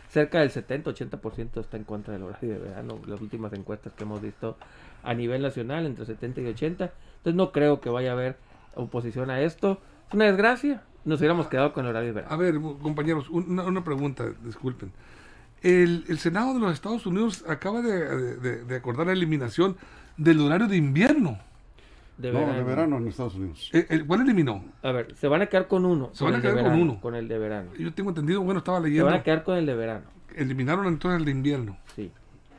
Cerca 0.08 0.40
del 0.40 0.50
70-80% 0.50 1.60
está 1.60 1.76
en 1.76 1.84
contra 1.84 2.12
del 2.12 2.22
horario 2.24 2.52
de 2.52 2.58
verano. 2.58 2.98
Las 3.06 3.20
últimas 3.20 3.52
encuestas 3.54 3.94
que 3.94 4.04
hemos 4.04 4.20
visto 4.20 4.58
a 5.02 5.14
nivel 5.14 5.40
nacional, 5.40 5.86
entre 5.86 6.04
70 6.04 6.42
y 6.42 6.46
80. 6.48 6.92
Entonces 7.18 7.34
no 7.34 7.50
creo 7.50 7.80
que 7.80 7.88
vaya 7.88 8.10
a 8.10 8.12
haber 8.12 8.36
oposición 8.74 9.30
a 9.30 9.40
esto. 9.40 9.78
Es 10.08 10.14
una 10.14 10.26
desgracia. 10.26 10.82
Nos 11.04 11.18
hubiéramos 11.20 11.48
quedado 11.48 11.72
con 11.72 11.84
el 11.84 11.90
horario 11.90 12.08
de 12.08 12.14
verano. 12.14 12.34
A 12.34 12.36
ver, 12.36 12.60
compañeros, 12.60 13.30
una, 13.30 13.82
pregunta, 13.82 14.24
disculpen. 14.44 14.92
El, 15.62 16.04
el 16.08 16.18
Senado 16.18 16.52
de 16.54 16.60
los 16.60 16.72
Estados 16.72 17.06
Unidos 17.06 17.44
acaba 17.48 17.80
de 17.80 18.76
acordar 18.76 19.06
la 19.06 19.12
eliminación 19.12 19.76
del 20.16 20.40
horario 20.40 20.68
de 20.68 20.76
invierno. 20.76 21.38
De 22.18 22.30
no, 22.32 22.38
verano. 22.40 22.58
de 22.58 22.62
verano 22.64 22.96
en 22.98 23.08
Estados 23.08 23.34
Unidos. 23.34 23.70
Eh, 23.72 23.86
el- 23.88 24.06
¿Cuál 24.06 24.20
eliminó? 24.20 24.64
A 24.82 24.92
ver, 24.92 25.14
se 25.16 25.26
van 25.28 25.42
a 25.42 25.46
quedar 25.46 25.66
con 25.66 25.84
uno. 25.86 26.10
Se 26.12 26.22
van 26.24 26.34
a 26.36 26.40
quedar 26.42 26.62
con 26.62 26.72
uno. 26.80 27.00
Con 27.00 27.14
el 27.14 27.26
de 27.26 27.38
verano. 27.38 27.70
Yo 27.78 27.92
tengo 27.92 28.10
entendido, 28.10 28.42
bueno, 28.42 28.58
estaba 28.58 28.78
Se 28.78 28.84
leyendo, 28.84 29.06
van 29.06 29.14
a 29.14 29.22
quedar 29.22 29.42
con 29.44 29.56
el 29.56 29.66
de 29.66 29.74
verano. 29.74 30.04
eliminaron 30.36 30.86
entonces 30.86 31.18
el 31.20 31.24
de 31.24 31.30
invierno. 31.30 31.76
Sí. 31.96 32.10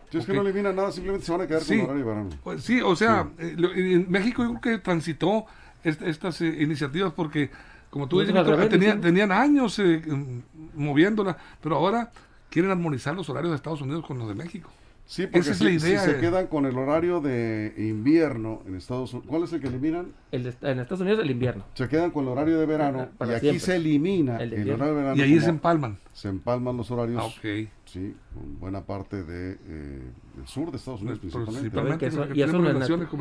Si 0.10 0.18
es 0.20 0.26
que 0.26 0.34
no 0.34 0.42
elimina 0.42 0.72
nada, 0.74 0.92
simplemente 0.92 1.26
se 1.26 1.32
van 1.32 1.42
a 1.42 1.48
quedar 1.48 1.62
Sí. 1.62 1.78
con 1.78 1.86
horario 1.86 2.06
de 2.06 2.10
verano. 2.12 2.30
Pues 2.44 2.64
sí, 2.64 2.82
o 2.82 2.96
sea, 2.96 3.30
eh, 3.40 3.56
lo- 3.58 3.74
en 3.74 4.10
México 4.12 4.44
yo 4.44 4.60
creo 4.60 4.62
que 4.78 4.84
transitó 4.84 5.46
est- 5.84 6.02
estas 6.04 6.40
eh, 6.42 6.56
iniciativas 6.62 7.14
porque, 7.14 7.50
como 7.90 8.08
tú 8.08 8.18
Pues 8.18 8.28
dices, 8.28 8.40
Víctor, 8.42 8.58
revés, 8.60 8.70
tenía- 8.70 9.00
tenían 9.02 9.32
años 9.32 9.78
eh, 9.80 10.02
mm, 10.06 10.40
moviéndola, 10.76 11.36
pero 11.62 11.78
ahora 11.78 12.12
quieren 12.50 12.70
armonizar 12.70 13.16
los 13.16 13.28
horarios 13.30 13.52
de 13.52 13.56
Estados 13.56 13.82
Unidos 13.82 14.06
con 14.06 14.20
los 14.20 14.28
de 14.28 14.36
México. 14.36 14.70
Sí, 15.14 15.28
porque 15.28 15.40
Esa 15.42 15.52
es 15.52 15.58
si, 15.60 15.64
la 15.66 15.70
idea 15.70 16.00
si 16.00 16.10
se 16.12 16.18
quedan 16.20 16.48
con 16.48 16.66
el 16.66 16.76
horario 16.76 17.22
de 17.22 17.72
invierno 17.78 18.64
en 18.66 18.76
Estados 18.76 19.14
Unidos, 19.14 19.30
¿cuál 19.30 19.44
es 19.44 19.54
el 19.54 19.62
que 19.62 19.68
eliminan? 19.68 20.12
El 20.32 20.42
de- 20.42 20.56
en 20.64 20.80
Estados 20.80 21.02
Unidos 21.02 21.20
el 21.20 21.30
invierno. 21.30 21.66
Se 21.76 21.88
quedan 21.88 22.10
con 22.10 22.24
el 22.26 22.30
horario 22.32 22.60
de 22.60 22.66
verano 22.66 23.10
Para- 23.20 23.34
y 23.34 23.36
aquí 23.36 23.42
siempre. 23.46 23.60
se 23.60 23.76
elimina 23.76 24.38
El 24.38 24.54
horario 24.72 24.96
de 24.96 25.02
verano. 25.02 25.16
Y 25.16 25.22
ahí 25.22 25.40
se 25.40 25.50
empalman. 25.50 26.00
se 26.14 26.30
empalman 26.30 26.78
los 26.78 26.90
horarios, 26.90 27.22
Ah, 27.22 27.26
ok. 27.28 27.68
sí, 27.86 28.16
con 28.34 28.60
buena 28.60 28.82
parte 28.88 29.24
de, 29.24 29.52
eh, 29.52 30.02
del 30.36 30.48
sur 30.48 30.72
de 30.72 30.78
Estados 30.78 31.02
Unidos 31.02 31.20
Pues, 31.20 31.32
principalmente. 31.32 31.60
principalmente. 31.60 31.70
Ya 31.76 31.84
ven 31.84 32.00
que 32.00 32.06
eso- 32.08 32.36
y 32.36 32.42
eso 32.42 32.52
no, 32.54 32.70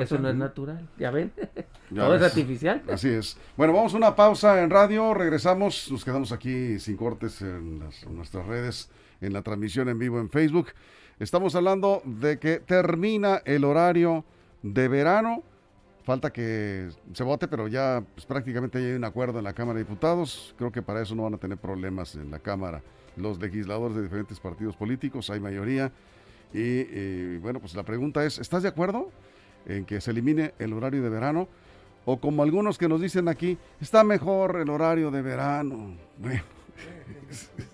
es 0.00 0.08
eso 0.08 0.18
no 0.18 0.28
es 0.30 0.34
natural. 0.36 0.88
¿Ya 0.98 1.10
ven? 1.10 1.30
Ya 1.90 2.04
Todo 2.04 2.14
es 2.14 2.22
artificial. 2.22 2.82
Así 2.90 3.08
es. 3.10 3.36
Bueno, 3.54 3.74
vamos 3.74 3.92
a 3.92 3.98
una 3.98 4.16
pausa 4.16 4.62
en 4.62 4.70
radio, 4.70 5.12
regresamos, 5.12 5.90
nos 5.92 6.02
quedamos 6.06 6.32
aquí 6.32 6.78
sin 6.78 6.96
cortes 6.96 7.42
en, 7.42 7.80
las- 7.80 8.02
en 8.04 8.16
nuestras 8.16 8.46
redes, 8.46 8.90
en 9.20 9.34
la 9.34 9.42
transmisión 9.42 9.90
en 9.90 9.98
vivo 9.98 10.18
en 10.18 10.30
Facebook. 10.30 10.68
Estamos 11.22 11.54
hablando 11.54 12.02
de 12.04 12.40
que 12.40 12.58
termina 12.58 13.42
el 13.44 13.62
horario 13.62 14.24
de 14.64 14.88
verano. 14.88 15.44
Falta 16.02 16.32
que 16.32 16.88
se 17.12 17.22
vote, 17.22 17.46
pero 17.46 17.68
ya 17.68 18.02
pues, 18.16 18.26
prácticamente 18.26 18.78
hay 18.78 18.94
un 18.94 19.04
acuerdo 19.04 19.38
en 19.38 19.44
la 19.44 19.52
Cámara 19.52 19.78
de 19.78 19.84
Diputados. 19.84 20.52
Creo 20.58 20.72
que 20.72 20.82
para 20.82 21.00
eso 21.00 21.14
no 21.14 21.22
van 21.22 21.34
a 21.34 21.38
tener 21.38 21.58
problemas 21.58 22.16
en 22.16 22.28
la 22.32 22.40
Cámara 22.40 22.82
los 23.14 23.38
legisladores 23.38 23.96
de 23.96 24.02
diferentes 24.02 24.40
partidos 24.40 24.74
políticos, 24.74 25.30
hay 25.30 25.38
mayoría. 25.38 25.92
Y 26.52 26.90
eh, 26.90 27.38
bueno, 27.40 27.60
pues 27.60 27.76
la 27.76 27.84
pregunta 27.84 28.24
es, 28.24 28.40
¿estás 28.40 28.64
de 28.64 28.70
acuerdo 28.70 29.08
en 29.66 29.84
que 29.84 30.00
se 30.00 30.10
elimine 30.10 30.54
el 30.58 30.72
horario 30.72 31.04
de 31.04 31.08
verano? 31.08 31.46
O 32.04 32.18
como 32.18 32.42
algunos 32.42 32.78
que 32.78 32.88
nos 32.88 33.00
dicen 33.00 33.28
aquí, 33.28 33.56
está 33.80 34.02
mejor 34.02 34.58
el 34.60 34.70
horario 34.70 35.12
de 35.12 35.22
verano. 35.22 35.94
Bueno, 36.18 36.42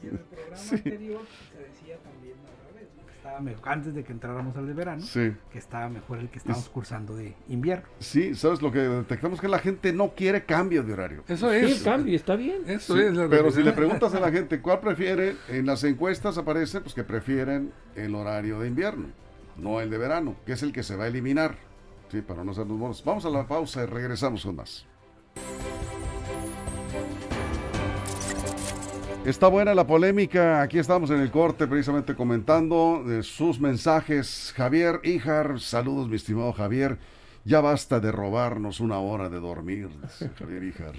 En 0.03 0.11
el 0.11 0.19
programa 0.19 0.63
anterior 0.71 1.23
se 1.51 1.63
decía 1.63 1.97
también 1.97 2.28
estaba 3.29 3.41
mejor, 3.41 3.69
antes 3.69 3.95
de 3.95 4.05
que 4.05 4.13
entráramos 4.13 4.57
al 4.57 4.67
de 4.67 4.73
verano, 4.73 5.03
sí. 5.03 5.33
que 5.53 5.59
estaba 5.59 5.89
mejor 5.89 6.19
el 6.19 6.29
que 6.31 6.39
estábamos 6.39 6.65
Es- 6.65 6.71
cursando 6.71 7.15
de 7.15 7.35
invierno. 7.49 7.87
Sí, 7.99 8.35
¿sabes 8.35 8.63
lo 8.63 8.73
que 8.73 8.79
detectamos? 8.81 9.41
Que 9.41 9.49
la 9.49 9.59
gente 9.59 9.93
no 9.93 10.15
quiere 10.15 10.45
cambio 10.45 10.83
de 10.83 10.93
horario. 10.95 11.25
Eso 11.29 11.51
Sí, 11.51 11.57
es. 11.57 11.79
el 11.79 11.85
cambio 11.85 12.17
está 12.17 12.37
bien. 12.37 12.63
Eso 12.67 12.95
Sí, 12.97 13.03
es. 13.03 13.13
la 13.15 13.29
pero 13.29 13.51
si 13.51 13.63
le 13.63 13.73
preguntas 13.73 14.15
a 14.15 14.21
la 14.21 14.31
gente 14.33 14.61
cuál 14.63 14.81
prefiere, 14.81 15.37
en 15.49 15.67
las 15.67 15.85
encuestas 15.85 16.39
aparece 16.39 16.81
pues 16.81 16.95
que 16.95 17.05
prefieren 17.05 17.73
el 17.97 18.15
horario 18.15 18.61
de 18.61 18.69
invierno, 18.69 19.09
no 19.59 19.81
el 19.81 19.91
de 19.91 19.99
verano, 19.99 20.37
que 20.47 20.53
es 20.53 20.63
el 20.63 20.73
que 20.73 20.83
se 20.83 20.97
va 20.97 21.05
a 21.05 21.09
eliminar. 21.09 21.57
Sí, 22.11 22.23
para 22.23 22.43
no 22.43 22.53
hacernos 22.53 22.79
bonos. 22.79 23.05
Vamos 23.05 23.27
a 23.27 23.29
la 23.31 23.47
pausa 23.47 23.83
y 23.83 23.87
regresamos 23.87 24.43
con 24.45 24.57
más. 24.57 24.87
Está 29.25 29.49
buena 29.49 29.75
la 29.75 29.87
polémica. 29.87 30.63
Aquí 30.63 30.79
estamos 30.79 31.11
en 31.11 31.21
el 31.21 31.31
corte 31.31 31.67
precisamente 31.67 32.15
comentando 32.15 33.03
de 33.05 33.23
sus 33.23 33.61
mensajes. 33.61 34.55
Javier 34.57 35.01
Ijar, 35.03 35.61
saludos 35.61 36.09
mi 36.09 36.17
estimado 36.17 36.53
Javier. 36.53 36.99
Ya 37.45 37.61
basta 37.61 38.01
de 38.01 38.11
robarnos 38.11 38.81
una 38.81 38.99
hora 38.99 39.29
de 39.29 39.39
dormir, 39.41 39.91
dice 40.03 40.31
Javier 40.39 40.63
Ijar. 40.63 40.95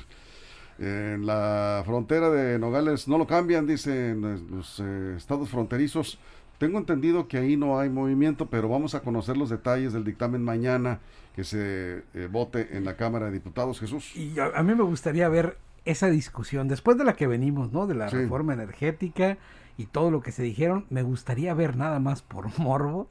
En 0.77 1.25
la 1.25 1.81
frontera 1.85 2.29
de 2.29 2.59
Nogales 2.59 3.07
no 3.07 3.17
lo 3.17 3.25
cambian, 3.25 3.65
dicen 3.65 4.23
eh, 4.23 4.39
los 4.51 4.79
eh, 4.79 5.15
estados 5.17 5.49
fronterizos. 5.49 6.19
Tengo 6.59 6.77
entendido 6.77 7.27
que 7.27 7.37
ahí 7.37 7.57
no 7.57 7.79
hay 7.79 7.89
movimiento, 7.89 8.47
pero 8.49 8.69
vamos 8.69 8.93
a 8.95 8.99
conocer 8.99 9.37
los 9.37 9.49
detalles 9.49 9.93
del 9.93 10.03
dictamen 10.03 10.43
mañana 10.43 10.99
que 11.35 11.43
se 11.43 12.03
eh, 12.13 12.27
vote 12.29 12.77
en 12.77 12.85
la 12.85 12.95
Cámara 12.95 13.27
de 13.27 13.31
Diputados. 13.31 13.79
Jesús. 13.79 14.15
Y 14.15 14.37
a, 14.39 14.51
a 14.55 14.61
mí 14.61 14.75
me 14.75 14.83
gustaría 14.83 15.27
ver 15.29 15.57
esa 15.91 16.09
discusión, 16.09 16.67
después 16.67 16.97
de 16.97 17.03
la 17.03 17.13
que 17.13 17.27
venimos, 17.27 17.71
¿no? 17.71 17.87
De 17.87 17.95
la 17.95 18.09
Sí. 18.09 18.17
reforma 18.17 18.53
energética 18.53 19.37
y 19.77 19.85
todo 19.85 20.11
lo 20.11 20.21
que 20.21 20.31
se 20.31 20.43
dijeron, 20.43 20.85
me 20.89 21.03
gustaría 21.03 21.53
ver 21.53 21.75
nada 21.77 21.99
más 21.99 22.21
por 22.21 22.47
morbo 22.59 23.07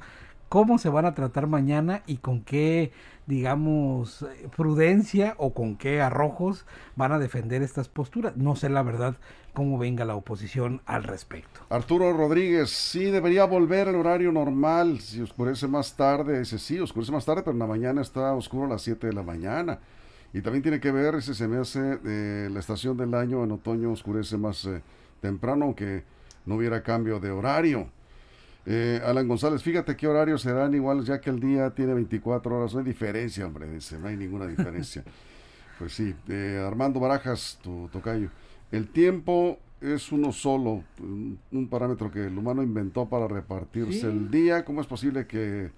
cómo 0.48 0.78
se 0.78 0.88
van 0.88 1.04
a 1.04 1.14
tratar 1.14 1.46
mañana 1.46 2.02
y 2.06 2.16
con 2.18 2.40
qué, 2.42 2.90
digamos, 3.26 4.24
prudencia 4.56 5.34
o 5.36 5.52
con 5.52 5.76
qué 5.76 6.00
arrojos 6.00 6.64
van 6.96 7.12
a 7.12 7.18
defender 7.18 7.62
estas 7.62 7.88
posturas. 7.88 8.34
No 8.36 8.56
sé 8.56 8.70
la 8.70 8.82
verdad 8.82 9.16
cómo 9.52 9.76
venga 9.76 10.06
la 10.06 10.14
oposición 10.14 10.80
al 10.86 11.04
respecto. 11.04 11.60
Arturo 11.68 12.12
Rodríguez, 12.14 12.70
sí 12.70 13.04
debería 13.04 13.44
volver 13.44 13.88
al 13.88 13.96
horario 13.96 14.32
normal, 14.32 15.00
si 15.00 15.20
oscurece 15.20 15.68
más 15.68 15.94
tarde, 15.96 16.38
dice 16.38 16.58
sí, 16.58 16.78
oscurece 16.80 17.12
más 17.12 17.26
tarde, 17.26 17.42
pero 17.42 17.52
en 17.52 17.58
la 17.58 17.66
mañana 17.66 18.00
está 18.00 18.32
oscuro 18.34 18.64
a 18.64 18.68
las 18.68 18.82
7 18.82 19.08
de 19.08 19.12
la 19.12 19.22
mañana. 19.22 19.78
Y 20.32 20.42
también 20.42 20.62
tiene 20.62 20.80
que 20.80 20.92
ver, 20.92 21.22
si 21.22 21.34
se 21.34 21.48
me 21.48 21.56
hace, 21.58 21.98
eh, 22.04 22.48
la 22.52 22.60
estación 22.60 22.96
del 22.96 23.14
año 23.14 23.42
en 23.44 23.52
otoño 23.52 23.90
oscurece 23.92 24.36
más 24.36 24.64
eh, 24.66 24.82
temprano, 25.20 25.64
aunque 25.66 26.04
no 26.44 26.56
hubiera 26.56 26.82
cambio 26.82 27.18
de 27.18 27.30
horario. 27.30 27.88
Eh, 28.66 29.00
Alan 29.04 29.26
González, 29.26 29.62
fíjate 29.62 29.96
qué 29.96 30.06
horarios 30.06 30.42
serán 30.42 30.74
igual 30.74 31.02
ya 31.04 31.20
que 31.20 31.30
el 31.30 31.40
día 31.40 31.70
tiene 31.70 31.94
24 31.94 32.58
horas, 32.58 32.74
no 32.74 32.80
hay 32.80 32.84
diferencia, 32.84 33.46
hombre, 33.46 33.70
dice, 33.70 33.98
no 33.98 34.08
hay 34.08 34.16
ninguna 34.16 34.46
diferencia. 34.46 35.02
pues 35.78 35.94
sí, 35.94 36.14
eh, 36.28 36.62
Armando 36.66 37.00
Barajas, 37.00 37.58
tu 37.62 37.88
tocayo, 37.90 38.28
el 38.70 38.88
tiempo 38.88 39.58
es 39.80 40.12
uno 40.12 40.32
solo, 40.32 40.84
un, 41.00 41.38
un 41.52 41.68
parámetro 41.68 42.10
que 42.10 42.26
el 42.26 42.36
humano 42.36 42.62
inventó 42.62 43.08
para 43.08 43.26
repartirse 43.28 44.00
Sí. 44.00 44.06
el 44.06 44.30
día, 44.30 44.64
¿cómo 44.66 44.82
es 44.82 44.86
posible 44.86 45.26
que 45.26 45.70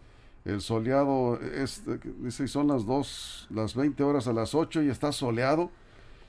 el 0.45 0.61
soleado, 0.61 1.39
es, 1.41 1.83
dice, 2.19 2.49
son 2.49 2.69
las 2.69 2.87
2, 2.87 3.49
las 3.51 3.75
20 3.75 4.03
horas 4.03 4.27
a 4.27 4.33
las 4.33 4.55
8 4.55 4.83
y 4.83 4.89
está 4.89 5.13
soleado? 5.13 5.71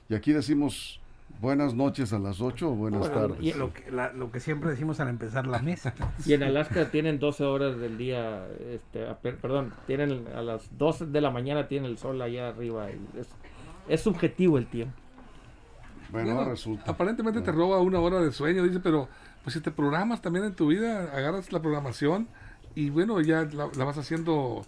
Y 0.10 0.16
aquí 0.16 0.34
decimos 0.34 1.00
buenas 1.40 1.74
noches 1.74 2.12
a 2.12 2.20
las 2.20 2.42
8 2.42 2.70
o 2.72 2.76
buenas 2.76 3.00
Bueno, 3.00 3.16
tardes. 3.16 3.38
y 3.42 3.54
Lo 3.54 3.74
que, 3.74 3.90
la- 3.90 4.12
lo 4.12 4.32
que 4.32 4.40
siempre 4.42 4.70
decimos 4.70 5.00
al 5.00 5.08
empezar 5.08 5.48
la 5.48 5.60
mesa. 5.60 5.94
Y 6.26 6.34
en 6.34 6.44
Alaska 6.44 6.92
tienen 6.92 7.20
12 7.20 7.46
horas 7.46 7.78
del 7.80 7.98
día, 7.98 8.46
este, 8.70 9.08
a- 9.08 9.18
per- 9.18 9.38
perdón, 9.38 9.74
tienen 9.88 10.26
a 10.36 10.42
las 10.42 10.78
12 10.78 11.06
de 11.06 11.22
la 11.22 11.32
mañana 11.32 11.68
tiene 11.70 11.88
el 11.88 11.98
sol 11.98 12.22
allá 12.22 12.50
arriba. 12.50 12.92
y 12.92 13.00
es, 13.18 13.30
es 13.88 14.02
subjetivo 14.02 14.58
el 14.58 14.68
tiempo. 14.68 14.94
Bueno, 16.12 16.36
Bueno, 16.36 16.50
resulta. 16.52 16.92
Aparentemente 16.92 17.40
te 17.42 17.52
roba 17.54 17.80
una 17.80 18.00
hora 18.02 18.20
de 18.20 18.34
sueño, 18.34 18.64
dice, 18.64 18.82
pero 18.82 19.08
pues 19.44 19.54
si 19.54 19.62
te 19.62 19.72
programas 19.72 20.22
también 20.22 20.44
en 20.46 20.54
tu 20.54 20.68
vida, 20.68 21.04
agarras 21.16 21.52
la 21.54 21.62
programación 21.62 22.28
y 22.76 22.90
bueno, 22.90 23.20
ya 23.22 23.44
la, 23.54 23.70
la 23.78 23.84
vas 23.86 23.98
haciendo 23.98 24.66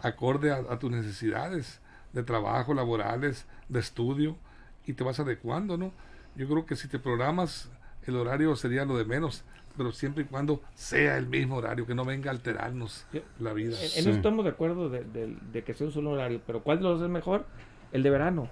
acorde 0.00 0.50
a, 0.52 0.56
a 0.70 0.78
tus 0.78 0.90
necesidades. 0.90 1.80
de 2.12 2.24
trabajo, 2.24 2.74
laborales, 2.74 3.46
de 3.68 3.78
estudio, 3.78 4.36
y 4.84 4.94
te 4.94 5.04
vas 5.04 5.20
adecuando, 5.20 5.76
¿no? 5.76 5.92
Yo 6.34 6.48
creo 6.48 6.66
que 6.66 6.74
si 6.74 6.88
te 6.88 6.98
programas, 6.98 7.70
el 8.04 8.16
horario 8.16 8.56
sería 8.56 8.84
lo 8.84 8.98
de 8.98 9.04
menos, 9.04 9.44
pero 9.76 9.92
siempre 9.92 10.24
y 10.24 10.26
cuando 10.26 10.60
sea 10.74 11.16
el 11.18 11.26
mismo 11.28 11.54
horario, 11.58 11.86
que 11.86 11.94
no 11.94 12.04
venga 12.04 12.30
a 12.32 12.34
alterarnos 12.34 13.06
Yo- 13.12 13.20
la 13.38 13.52
vida. 13.52 13.76
En, 13.76 13.84
en 13.84 13.90
Sí. 13.90 13.98
eso 14.00 14.10
estamos 14.10 14.44
de 14.44 14.50
acuerdo 14.50 14.88
de, 14.88 15.04
de- 15.04 15.36
de 15.52 15.62
que 15.62 15.72
sea 15.72 15.86
un 15.86 15.92
solo 15.92 16.10
horario, 16.10 16.40
pero 16.44 16.64
¿cuál 16.64 16.78
de 16.78 16.82
los 16.82 16.98
dos 16.98 17.06
es 17.06 17.12
mejor? 17.12 17.46
El 17.92 18.02
de 18.02 18.10
verano. 18.10 18.50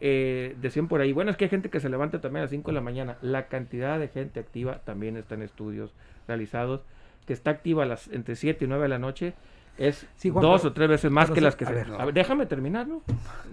Eh, 0.00 0.54
decían 0.60 0.86
por 0.88 1.00
ahí, 1.00 1.12
bueno, 1.12 1.30
es 1.30 1.36
que 1.38 1.44
hay 1.44 1.50
gente 1.50 1.70
que 1.70 1.80
se 1.80 1.88
levanta 1.88 2.20
también 2.20 2.40
a 2.40 2.44
las 2.44 2.50
5 2.50 2.72
de 2.72 2.74
la 2.74 2.80
mañana. 2.82 3.16
La 3.22 3.46
cantidad 3.48 3.98
de 4.00 4.08
gente 4.08 4.38
activa 4.40 4.80
también 4.84 5.16
está 5.16 5.34
en 5.36 5.42
estudios 5.42 5.94
realizados, 6.28 6.82
que 7.26 7.32
está 7.32 7.50
activa 7.50 7.84
a 7.84 7.86
las, 7.86 8.08
entre 8.08 8.36
7 8.36 8.64
y 8.64 8.68
9 8.68 8.82
de 8.84 8.88
la 8.88 8.98
noche, 8.98 9.34
es 9.78 10.06
Sí, 10.16 10.28
Juan, 10.28 10.42
dos 10.42 10.60
pero- 10.60 10.70
o 10.70 10.74
tres 10.74 10.88
veces 10.88 11.10
más 11.10 11.30
que 11.30 11.36
sí, 11.36 11.40
las 11.40 11.56
que 11.56 11.64
a 11.64 11.68
se... 11.68 11.72
ver. 11.74 11.92
A 11.98 12.04
ver, 12.04 12.12
déjame 12.12 12.44
terminar, 12.44 12.86
¿no? 12.86 13.00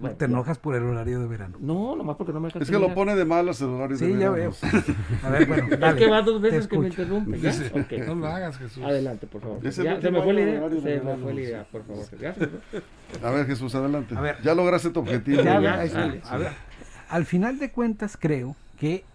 Bueno, 0.02 0.16
Te 0.18 0.26
enojas 0.26 0.58
por 0.58 0.76
el 0.76 0.84
horario 0.84 1.20
de 1.22 1.28
verano. 1.28 1.56
No, 1.62 1.96
nomás 1.96 2.18
porque 2.18 2.34
no 2.34 2.42
me 2.42 2.48
dejas 2.50 2.64
Es 2.64 2.68
que 2.68 2.74
lo 2.74 2.88
terminar. 2.88 2.96
pone 2.96 3.16
de 3.16 3.24
malas 3.26 3.62
el 3.62 3.70
horario 3.70 3.98
de 3.98 4.06
Sí, 4.06 4.12
ya 4.20 4.30
verano. 4.30 4.52
veo. 4.62 4.72
A 5.24 5.30
ver, 5.30 5.46
bueno, 5.48 5.68
Es 5.72 5.80
dale, 5.80 5.98
que 5.98 6.10
va 6.10 6.22
dos 6.22 6.42
veces 6.42 6.68
que 6.68 6.78
me 6.78 6.88
interrumpe. 6.88 7.40
¿ya? 7.40 7.52
Dice, 7.52 7.72
Ok. 7.80 8.06
No 8.06 8.16
lo 8.16 8.28
hagas, 8.28 8.58
Jesús. 8.58 8.84
Adelante, 8.84 9.28
por 9.28 9.42
favor. 9.42 9.66
Es 9.66 9.78
el 9.80 9.86
Ya, 9.86 10.02
se 10.02 10.12
me 10.12 10.22
fue 10.22 10.34
la 10.34 10.42
idea. 10.42 10.70
Se 10.70 10.76
me 10.76 10.82
verano, 10.82 11.18
fue 11.24 11.34
la 11.34 11.40
sí. 11.40 11.46
idea, 11.48 11.64
por 11.72 11.84
favor. 11.86 12.06
Gracias. 12.20 12.50
¿no? 13.22 13.28
A 13.28 13.32
ver, 13.32 13.46
Jesús, 13.46 13.74
adelante. 13.76 14.16
A 14.18 14.22
ver. 14.22 14.42
ya 14.44 14.54
lograste 14.56 14.90
tu 14.90 15.00
objetivo. 15.00 15.42
Ya, 15.42 15.62
ya, 15.62 15.86
dale. 15.88 16.22
A 16.26 16.38
ver, 16.38 16.52
al 17.08 17.26
final 17.26 17.60
de 17.60 17.72
cuentas 17.72 18.18
creo 18.20 18.58
que 18.78 19.06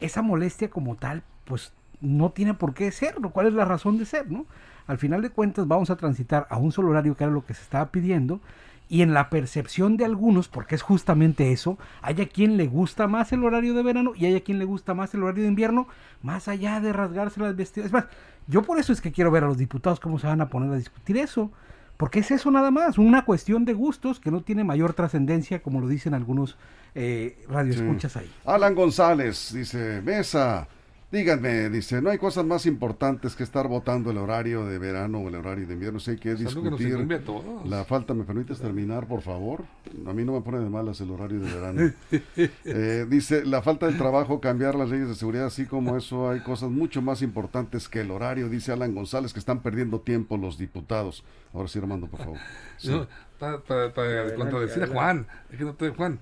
esa 0.00 0.22
molestia 0.22 0.68
como 0.70 0.96
tal, 0.96 1.22
pues 1.44 1.72
no 2.02 2.30
tiene 2.30 2.54
por 2.54 2.74
qué 2.74 2.90
ser, 2.92 3.20
¿no? 3.20 3.30
¿Cuál 3.30 3.46
es 3.46 3.54
la 3.54 3.64
razón 3.64 3.96
de 3.96 4.04
ser, 4.04 4.30
no? 4.30 4.46
Al 4.86 4.98
final 4.98 5.22
de 5.22 5.30
cuentas 5.30 5.66
vamos 5.66 5.90
a 5.90 5.96
transitar 5.96 6.46
a 6.50 6.58
un 6.58 6.72
solo 6.72 6.90
horario 6.90 7.16
que 7.16 7.24
era 7.24 7.32
lo 7.32 7.46
que 7.46 7.54
se 7.54 7.62
estaba 7.62 7.90
pidiendo 7.90 8.40
y 8.88 9.00
en 9.00 9.14
la 9.14 9.30
percepción 9.30 9.96
de 9.96 10.04
algunos, 10.04 10.48
porque 10.48 10.74
es 10.74 10.82
justamente 10.82 11.52
eso, 11.52 11.78
hay 12.02 12.20
a 12.20 12.28
quien 12.28 12.58
le 12.58 12.66
gusta 12.66 13.06
más 13.06 13.32
el 13.32 13.42
horario 13.42 13.72
de 13.72 13.82
verano 13.82 14.12
y 14.14 14.26
hay 14.26 14.36
a 14.36 14.44
quien 14.44 14.58
le 14.58 14.66
gusta 14.66 14.92
más 14.92 15.14
el 15.14 15.22
horario 15.22 15.44
de 15.44 15.48
invierno, 15.48 15.88
más 16.22 16.46
allá 16.46 16.78
de 16.78 16.92
rasgarse 16.92 17.40
las 17.40 17.56
vestidas. 17.56 17.86
Es 17.86 17.92
más, 17.92 18.04
yo 18.48 18.62
por 18.62 18.78
eso 18.78 18.92
es 18.92 19.00
que 19.00 19.10
quiero 19.10 19.30
ver 19.30 19.44
a 19.44 19.46
los 19.46 19.56
diputados 19.56 19.98
cómo 19.98 20.18
se 20.18 20.26
van 20.26 20.42
a 20.42 20.50
poner 20.50 20.70
a 20.72 20.76
discutir 20.76 21.16
eso. 21.16 21.50
Porque 21.96 22.18
es 22.18 22.30
eso 22.32 22.50
nada 22.50 22.70
más, 22.70 22.98
una 22.98 23.24
cuestión 23.24 23.64
de 23.64 23.74
gustos 23.74 24.18
que 24.18 24.30
no 24.30 24.42
tiene 24.42 24.64
mayor 24.64 24.92
trascendencia, 24.92 25.62
como 25.62 25.80
lo 25.80 25.88
dicen 25.88 26.14
algunos 26.14 26.56
eh, 26.94 27.44
radioescuchas 27.48 28.16
ahí. 28.16 28.30
Alan 28.44 28.74
González 28.74 29.52
dice, 29.54 30.02
Mesa, 30.02 30.66
díganme, 31.12 31.68
dice, 31.70 32.00
no 32.02 32.10
hay 32.10 32.18
cosas 32.18 32.44
más 32.44 32.66
importantes 32.66 33.36
que 33.36 33.42
estar 33.44 33.68
votando 33.68 34.10
el 34.10 34.16
horario 34.18 34.64
de 34.66 34.78
verano 34.78 35.18
o 35.18 35.28
el 35.28 35.34
horario 35.36 35.66
de 35.66 35.74
invierno. 35.74 36.00
Sí 36.00 36.12
hay 36.12 36.16
que 36.16 36.32
Es 36.32 36.38
que 36.38 36.44
nos 36.44 36.54
discutir 36.78 37.22
todos. 37.24 37.68
la 37.68 37.84
falta. 37.84 38.14
¿Me 38.14 38.24
permites 38.24 38.58
terminar, 38.58 39.06
por 39.06 39.20
favor? 39.20 39.62
A 40.06 40.12
mí 40.12 40.24
no 40.24 40.32
me 40.32 40.40
pone 40.40 40.58
de 40.58 40.70
malas 40.70 41.00
el 41.02 41.10
horario 41.10 41.38
de 41.40 41.52
verano. 41.52 41.92
Eh, 42.64 43.06
dice, 43.08 43.44
la 43.44 43.60
falta 43.62 43.86
del 43.86 43.98
trabajo, 43.98 44.40
cambiar 44.40 44.74
las 44.74 44.88
leyes 44.88 45.08
de 45.08 45.14
seguridad, 45.14 45.46
así 45.46 45.66
como 45.66 45.96
eso, 45.96 46.30
hay 46.30 46.40
cosas 46.40 46.70
mucho 46.70 47.02
más 47.02 47.20
importantes 47.22 47.88
que 47.88 48.00
el 48.00 48.10
horario, 48.10 48.48
dice 48.48 48.72
Alan 48.72 48.94
González, 48.94 49.32
que 49.32 49.38
están 49.38 49.60
perdiendo 49.60 50.00
tiempo 50.00 50.36
los 50.38 50.56
diputados. 50.58 51.24
Ahora 51.52 51.68
sí, 51.68 51.78
Armando, 51.78 52.06
por 52.06 52.20
favor. 52.20 52.38
Sí. 52.78 52.88
No, 52.90 53.06
para, 53.38 53.58
para- 53.60 53.92
para 53.92 54.08
Adelante, 54.08 54.34
contradecir 54.36 54.82
a. 54.84 54.86
Juan, 54.86 55.26
es 55.50 55.58
que 55.58 55.64
no 55.64 55.74
te 55.74 55.90
Juan, 55.90 56.20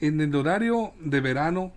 en 0.00 0.20
el 0.20 0.34
horario 0.34 0.92
de 1.00 1.20
verano, 1.20 1.72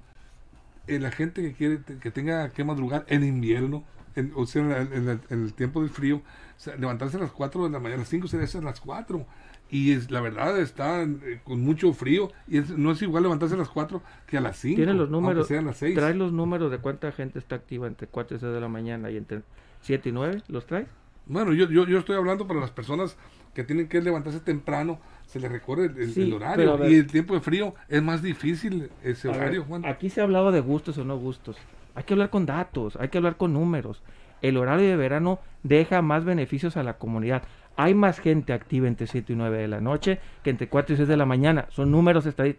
eh, 0.87 0.99
la 0.99 1.11
gente 1.11 1.41
que 1.41 1.53
quiere 1.53 1.79
que 1.99 2.11
tenga 2.11 2.49
que 2.49 2.63
madrugar 2.63 3.05
en 3.07 3.23
invierno, 3.23 3.83
en, 4.15 4.31
o 4.35 4.45
sea, 4.45 4.61
en, 4.63 4.71
el- 4.71 4.93
en 4.93 5.09
el, 5.09 5.19
en 5.29 5.43
el 5.43 5.53
tiempo 5.53 5.81
del 5.81 5.89
frío, 5.89 6.17
o 6.17 6.59
sea, 6.59 6.75
levantarse 6.75 7.17
a 7.17 7.19
las 7.19 7.31
4 7.31 7.63
de 7.65 7.69
la 7.69 7.79
mañana, 7.79 7.95
a 7.95 7.99
las 7.99 8.09
5 8.09 8.27
sería 8.27 8.47
a 8.59 8.63
las 8.63 8.79
4. 8.81 9.25
Y 9.69 9.91
es, 9.91 10.09
la 10.11 10.21
verdad 10.21 10.57
está 10.61 11.03
eh, 11.03 11.41
con 11.43 11.59
mucho 11.61 11.91
frío 11.93 12.31
y 12.47 12.57
es- 12.59 12.69
no 12.69 12.91
es 12.91 13.01
igual 13.01 13.23
levantarse 13.23 13.55
a 13.55 13.57
las 13.57 13.69
4 13.69 14.01
que 14.25 14.37
a 14.37 14.41
las 14.41 14.57
5. 14.57 14.77
Tiene 14.77 14.93
los 14.93 15.09
números. 15.09 15.45
Sean 15.47 15.65
las 15.65 15.77
6. 15.77 15.93
¿Traes 15.95 16.15
los 16.15 16.31
números 16.31 16.71
de 16.71 16.77
cuánta 16.77 17.11
gente 17.11 17.37
está 17.37 17.55
activa 17.55 17.85
entre 17.85 18.07
4 18.07 18.37
y 18.37 18.39
6 18.39 18.53
de 18.53 18.61
la 18.61 18.69
mañana 18.69 19.11
y 19.11 19.17
entre 19.17 19.41
7 19.81 20.07
y 20.09 20.11
9? 20.13 20.41
¿Los 20.47 20.65
traes? 20.65 20.87
Bueno, 21.25 21.51
yo, 21.53 21.69
yo, 21.69 21.85
yo 21.85 21.99
estoy 21.99 22.15
hablando 22.15 22.47
para 22.47 22.61
las 22.61 22.71
personas 22.71 23.17
que 23.57 23.63
tienen 23.63 23.87
que 23.87 23.99
levantarse 24.03 24.39
temprano, 24.39 24.99
se 25.25 25.39
les 25.39 25.51
recorre 25.51 25.85
el, 25.85 25.97
el- 25.97 26.13
Sí, 26.13 26.21
el 26.21 26.27
pero 26.37 26.45
horario. 26.45 26.77
ver. 26.77 26.91
Y 26.91 26.95
el 26.97 27.07
tiempo 27.07 27.33
de 27.33 27.39
frío 27.41 27.73
es 27.89 28.03
más 28.03 28.21
difícil 28.21 28.91
ese 29.03 29.29
ver, 29.29 29.37
horario, 29.37 29.63
Juan. 29.63 29.83
Aquí 29.83 30.11
se 30.11 30.21
ha 30.21 30.25
hablado 30.25 30.51
de 30.51 30.59
gustos 30.59 30.95
o 30.99 31.03
no 31.03 31.17
gustos. 31.17 31.57
Hay 31.95 32.03
que 32.03 32.13
hablar 32.13 32.29
con 32.29 32.45
datos, 32.45 32.95
hay 32.97 33.09
que 33.09 33.17
hablar 33.17 33.35
con 33.35 33.53
números. 33.53 34.03
El 34.43 34.57
horario 34.57 34.87
de 34.87 34.95
verano 34.95 35.39
deja 35.63 36.03
más 36.03 36.23
beneficios 36.23 36.77
a 36.77 36.83
la 36.83 36.99
comunidad. 36.99 37.41
Hay 37.77 37.95
más 37.95 38.19
gente 38.19 38.53
activa 38.53 38.87
entre 38.87 39.07
7 39.07 39.33
y 39.33 39.35
9 39.35 39.57
de 39.57 39.67
la 39.67 39.81
noche 39.81 40.19
que 40.43 40.51
entre 40.51 40.69
4 40.69 40.93
y 40.93 40.97
6 40.97 41.07
de 41.09 41.17
la 41.17 41.25
mañana. 41.25 41.65
Son 41.71 41.89
números 41.89 42.27
estadi- 42.27 42.57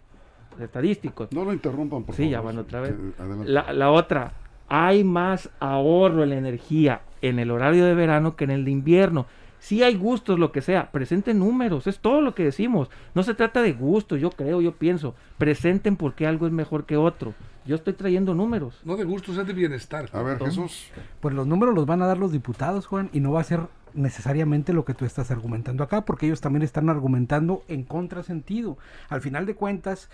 estadísticos. 0.60 1.30
No 1.32 1.44
lo 1.44 1.52
interrumpan, 1.52 2.02
por 2.02 2.16
Sí, 2.16 2.22
favor. 2.24 2.32
ya 2.32 2.40
van 2.40 2.58
otra 2.58 2.80
vez. 2.80 2.94
La, 3.46 3.72
la 3.72 3.90
otra, 3.92 4.32
hay 4.68 5.04
más 5.04 5.48
ahorro 5.60 6.24
en 6.24 6.30
la 6.30 6.36
energía 6.38 7.02
en 7.22 7.38
el 7.38 7.52
horario 7.52 7.84
de 7.84 7.94
verano 7.94 8.34
que 8.34 8.42
en 8.44 8.50
el 8.50 8.64
de 8.64 8.72
invierno. 8.72 9.26
Si 9.60 9.82
hay 9.82 9.96
gustos, 9.96 10.38
lo 10.38 10.52
que 10.52 10.60
sea, 10.60 10.90
presenten 10.90 11.38
números, 11.38 11.86
es 11.86 11.98
todo 11.98 12.20
lo 12.20 12.34
que 12.34 12.44
decimos. 12.44 12.90
No 13.14 13.22
se 13.22 13.34
trata 13.34 13.62
de 13.62 13.72
gustos, 13.72 14.20
yo 14.20 14.30
creo, 14.30 14.60
yo 14.60 14.72
pienso. 14.72 15.14
Presenten 15.36 15.96
por 15.96 16.14
qué 16.14 16.26
algo 16.26 16.46
es 16.46 16.52
mejor 16.52 16.86
que 16.86 16.96
otro. 16.96 17.34
Yo 17.66 17.74
estoy 17.74 17.92
trayendo 17.92 18.34
números. 18.34 18.80
No 18.84 18.96
de 18.96 19.04
gustos, 19.04 19.36
es 19.36 19.46
de 19.46 19.52
bienestar. 19.52 20.08
A 20.12 20.22
ver. 20.22 20.38
Jesús. 20.38 20.90
Pues 21.20 21.34
los 21.34 21.46
números 21.46 21.74
los 21.74 21.86
van 21.86 22.02
a 22.02 22.06
dar 22.06 22.18
los 22.18 22.32
diputados, 22.32 22.86
Juan, 22.86 23.10
y 23.12 23.20
no 23.20 23.32
va 23.32 23.40
a 23.40 23.44
ser 23.44 23.60
necesariamente 23.94 24.72
lo 24.72 24.84
que 24.84 24.94
tú 24.94 25.04
estás 25.04 25.30
argumentando 25.30 25.82
acá, 25.82 26.04
porque 26.04 26.26
ellos 26.26 26.40
también 26.40 26.62
están 26.62 26.88
argumentando 26.88 27.64
en 27.68 27.82
contrasentido. 27.82 28.78
Al 29.08 29.20
final 29.20 29.44
de 29.44 29.54
cuentas, 29.54 30.08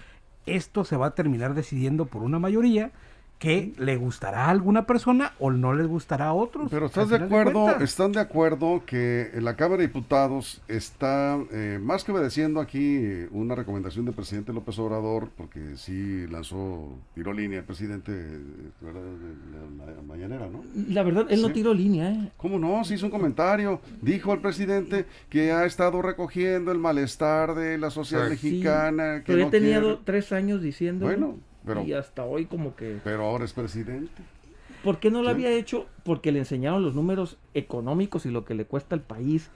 esto 0.46 0.85
se 0.85 0.96
va 0.96 1.07
a 1.07 1.14
terminar 1.14 1.54
decidiendo 1.54 2.07
por 2.07 2.22
una 2.22 2.38
mayoría 2.38 2.92
que 3.38 3.75
le 3.79 3.97
gustará 3.97 4.47
a 4.47 4.51
alguna 4.51 4.87
persona 4.87 5.33
o 5.38 5.51
no 5.51 5.75
les 5.75 5.87
gustará 5.87 6.29
a 6.29 6.33
otros. 6.33 6.68
Pero 6.70 6.87
Al 6.87 6.88
estás 6.90 7.11
de 7.11 7.16
acuerdo, 7.16 7.79
están 7.81 8.12
de 8.12 8.20
acuerdo 8.20 8.83
que 8.87 9.31
la 9.35 9.55
Cámara 9.57 9.83
de 9.83 9.88
Diputados 9.88 10.62
está 10.66 11.38
eh, 11.53 11.79
más 11.83 12.05
que 12.05 12.12
obedeciendo 12.12 12.61
aquí 12.61 13.03
una 13.33 13.55
recomendación 13.55 14.07
del 14.07 14.14
presidente 14.14 14.53
López 14.55 14.79
Obrador, 14.79 15.29
porque 15.37 15.77
sí 15.77 16.27
lanzó, 16.29 16.97
tiró 17.14 17.35
línea 17.35 17.59
el 17.59 17.64
presidente 17.66 18.12
¿verdad? 18.81 19.03
de 19.03 19.85
la, 19.85 19.92
la 19.92 20.03
mañanera, 20.03 20.49
¿no? 20.49 20.64
La 20.88 21.03
verdad, 21.03 21.27
él 21.29 21.42
no 21.42 21.49
Sí. 21.49 21.55
tiró 21.55 21.75
línea, 21.75 22.11
¿eh? 22.12 22.33
¿Cómo 22.38 22.59
no? 22.59 22.83
Se 22.85 22.94
hizo 22.94 23.05
un 23.07 23.12
comentario. 23.12 23.81
Dijo 24.01 24.33
el 24.33 24.40
presidente 24.40 25.05
que 25.29 25.53
ha 25.53 25.66
estado 25.66 26.01
recogiendo 26.01 26.73
el 26.73 26.79
malestar 26.79 27.55
de 27.55 27.77
la 27.77 27.90
sociedad 27.90 28.25
Sí. 28.25 28.31
mexicana. 28.31 29.18
que 29.18 29.33
Pero 29.33 29.38
no 29.40 29.49
he 29.49 29.51
tenido 29.51 29.81
quiere- 29.83 29.99
tres 30.05 30.33
años 30.33 30.62
diciendo. 30.62 31.05
Bueno, 31.07 31.37
pero, 31.66 31.83
Y 31.83 31.92
hasta 31.92 32.24
hoy 32.24 32.46
como 32.46 32.74
que... 32.77 32.98
pero 33.05 33.24
ahora 33.24 33.44
es 33.44 33.53
presidente. 33.53 34.22
¿Por 34.83 34.98
qué 34.98 35.11
no 35.11 35.20
lo 35.22 35.29
Sí. 35.29 35.35
había 35.35 35.50
hecho? 35.50 35.87
Porque 36.05 36.31
le 36.33 36.40
enseñaron 36.40 36.83
los 36.83 36.94
números 36.94 37.38
económicos 37.55 38.27
y 38.27 38.31
lo 38.31 38.44
que 38.44 38.55
le 38.55 38.64
cuesta 38.66 38.94
al 38.94 39.00
país 39.03 39.50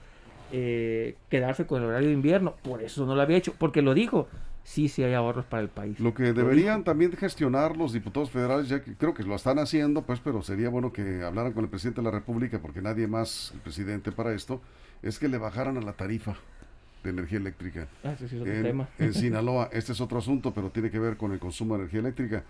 eh, 0.51 1.15
quedarse 1.29 1.67
con 1.67 1.81
el 1.83 1.89
horario 1.89 2.07
de 2.07 2.13
invierno. 2.15 2.55
Por 2.63 2.81
eso 2.81 3.05
no 3.05 3.15
lo 3.15 3.21
había 3.21 3.37
hecho. 3.37 3.53
Porque 3.57 3.81
lo 3.83 3.93
dijo. 3.93 4.27
Sí, 4.63 4.87
sí 4.87 5.03
hay 5.03 5.13
ahorros 5.13 5.45
para 5.45 5.61
el 5.63 5.69
país. 5.69 5.99
Lo 5.99 6.13
que 6.13 6.33
deberían 6.33 6.83
también 6.83 7.11
gestionar 7.13 7.77
los 7.77 7.93
diputados 7.93 8.29
federales, 8.29 8.67
ya 8.69 8.83
que 8.83 8.93
creo 8.93 9.13
que 9.13 9.23
lo 9.23 9.33
están 9.35 9.57
haciendo, 9.57 10.03
pues, 10.03 10.19
pero 10.19 10.41
sería 10.43 10.69
bueno 10.69 10.91
que 10.93 11.23
hablaran 11.23 11.53
con 11.53 11.63
el 11.63 11.69
presidente 11.69 12.01
de 12.01 12.05
la 12.05 12.11
República, 12.11 12.59
porque 12.61 12.81
nadie 12.81 13.07
más, 13.07 13.51
el 13.55 13.61
presidente 13.61 14.11
para 14.11 14.33
esto, 14.33 14.61
es 15.01 15.17
que 15.17 15.27
le 15.27 15.37
bajaran 15.39 15.77
a 15.77 15.81
la 15.81 15.93
tarifa 15.93 16.35
de 17.03 17.09
energía 17.09 17.37
eléctrica. 17.39 17.87
Ah, 18.03 18.11
ese 18.13 18.27
sí 18.27 18.35
es 18.35 18.41
otro 18.41 18.53
En, 18.53 18.63
tema. 18.63 18.89
en 18.97 19.13
Sinaloa, 19.13 19.69
este 19.71 19.91
es 19.93 20.01
otro 20.01 20.17
asunto, 20.19 20.53
pero 20.53 20.69
tiene 20.69 20.89
que 20.91 20.99
ver 20.99 21.17
con 21.17 21.31
el 21.31 21.39
consumo 21.39 21.75
de 21.75 21.81
energía 21.81 21.99
eléctrica. 22.01 22.43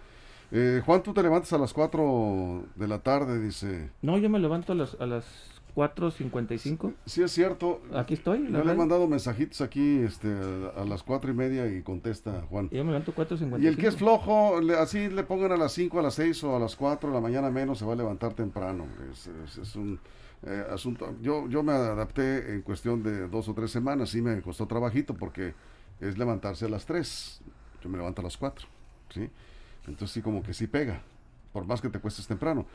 Eh, 0.51 0.81
Juan, 0.85 1.03
tú 1.03 1.13
te 1.13 1.21
levantas 1.21 1.53
a 1.53 1.57
las 1.59 1.73
4 1.73 2.63
de 2.75 2.87
la 2.87 2.99
tarde, 2.99 3.39
dice. 3.39 3.89
No, 4.01 4.17
yo 4.17 4.29
me 4.29 4.39
levanto 4.39 4.73
a 4.73 4.75
las, 4.75 4.95
a 4.99 5.05
las 5.05 5.25
4.55. 5.75 6.93
Sí, 7.05 7.21
es 7.21 7.31
cierto. 7.31 7.81
Aquí 7.93 8.15
estoy. 8.15 8.47
Yo 8.51 8.63
le 8.63 8.71
he 8.71 8.75
mandado 8.75 9.07
mensajitos 9.07 9.61
aquí 9.61 9.99
este, 9.99 10.27
a, 10.75 10.81
a 10.81 10.85
las 10.85 11.03
cuatro 11.03 11.29
y 11.31 11.33
media 11.33 11.67
y 11.67 11.81
contesta 11.81 12.41
Juan. 12.49 12.69
Yo 12.71 12.83
me 12.83 12.91
levanto 12.91 13.13
4.55. 13.13 13.61
Y 13.61 13.67
el 13.67 13.77
que 13.77 13.87
es 13.87 13.95
flojo, 13.95 14.59
le- 14.61 14.75
así 14.77 15.09
le 15.09 15.23
pongan 15.23 15.51
a 15.51 15.57
las 15.57 15.71
5, 15.73 15.99
a 15.99 16.03
las 16.03 16.15
6 16.15 16.43
o 16.45 16.55
a 16.55 16.59
las 16.59 16.75
4 16.75 17.09
de 17.09 17.15
la 17.15 17.21
mañana 17.21 17.49
menos, 17.49 17.79
se 17.79 17.85
va 17.85 17.93
a 17.93 17.95
levantar 17.95 18.33
temprano. 18.33 18.85
Es, 19.11 19.27
es- 19.45 19.57
es 19.59 19.75
un 19.75 19.99
eh, 20.43 20.65
asunto. 20.69 21.15
Yo, 21.21 21.47
yo 21.49 21.63
me 21.63 21.73
adapté 21.73 22.53
en 22.53 22.61
cuestión 22.61 23.03
de 23.03 23.27
dos 23.27 23.47
o 23.49 23.53
tres 23.53 23.71
semanas, 23.71 24.09
sí 24.09 24.21
me 24.21 24.41
costó 24.41 24.67
trabajito 24.67 25.13
porque 25.13 25.53
es 25.99 26.17
levantarse 26.17 26.65
a 26.65 26.69
las 26.69 26.85
3. 26.85 27.41
Yo 27.81 27.89
me 27.89 27.97
levanto 27.97 28.21
a 28.21 28.23
las 28.23 28.37
4. 28.37 28.67
¿sí? 29.13 29.29
Entonces 29.87 30.11
sí 30.11 30.21
como 30.21 30.43
que 30.43 30.53
sí 30.53 30.67
pega, 30.67 31.01
por 31.51 31.65
más 31.65 31.81
que 31.81 31.89
te 31.89 31.99
cuestes 31.99 32.27
temprano. 32.27 32.65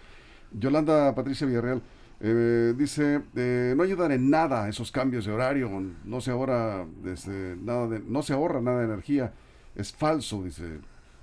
Yolanda 0.53 1.15
Patricia 1.15 1.47
Villarreal 1.47 1.83
eh, 2.21 2.75
dice, 2.77 3.23
eh, 3.35 3.75
no 3.77 3.83
ayudan 3.83 4.13
en 4.13 4.31
nada 4.31 4.69
esos 4.69 4.93
cambios 4.93 5.25
de 5.25 5.33
horario, 5.33 5.71
no 6.05 6.21
se 6.21 6.31
ahorra, 6.31 6.87
este, 7.07 7.57
nada 7.61 7.89
de, 7.89 8.01
no 8.01 8.23
se 8.23 8.33
ahorra 8.33 8.61
nada 8.61 8.79
de 8.81 8.85
energía, 8.85 9.33
es 9.75 9.93
falso, 9.93 10.43
dice. 10.43 10.81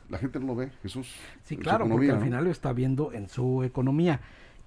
La 0.10 0.18
gente 0.18 0.42
no 0.42 0.48
lo 0.48 0.56
ve, 0.58 0.72
Jesús. 0.84 1.16
Sí, 1.46 1.56
claro, 1.56 1.88
porque 1.88 2.12
al 2.12 2.20
¿no? 2.20 2.26
final 2.26 2.44
lo 2.44 2.52
está 2.52 2.74
viendo 2.74 3.14
en 3.14 3.30
su 3.30 3.64
economía. 3.64 4.20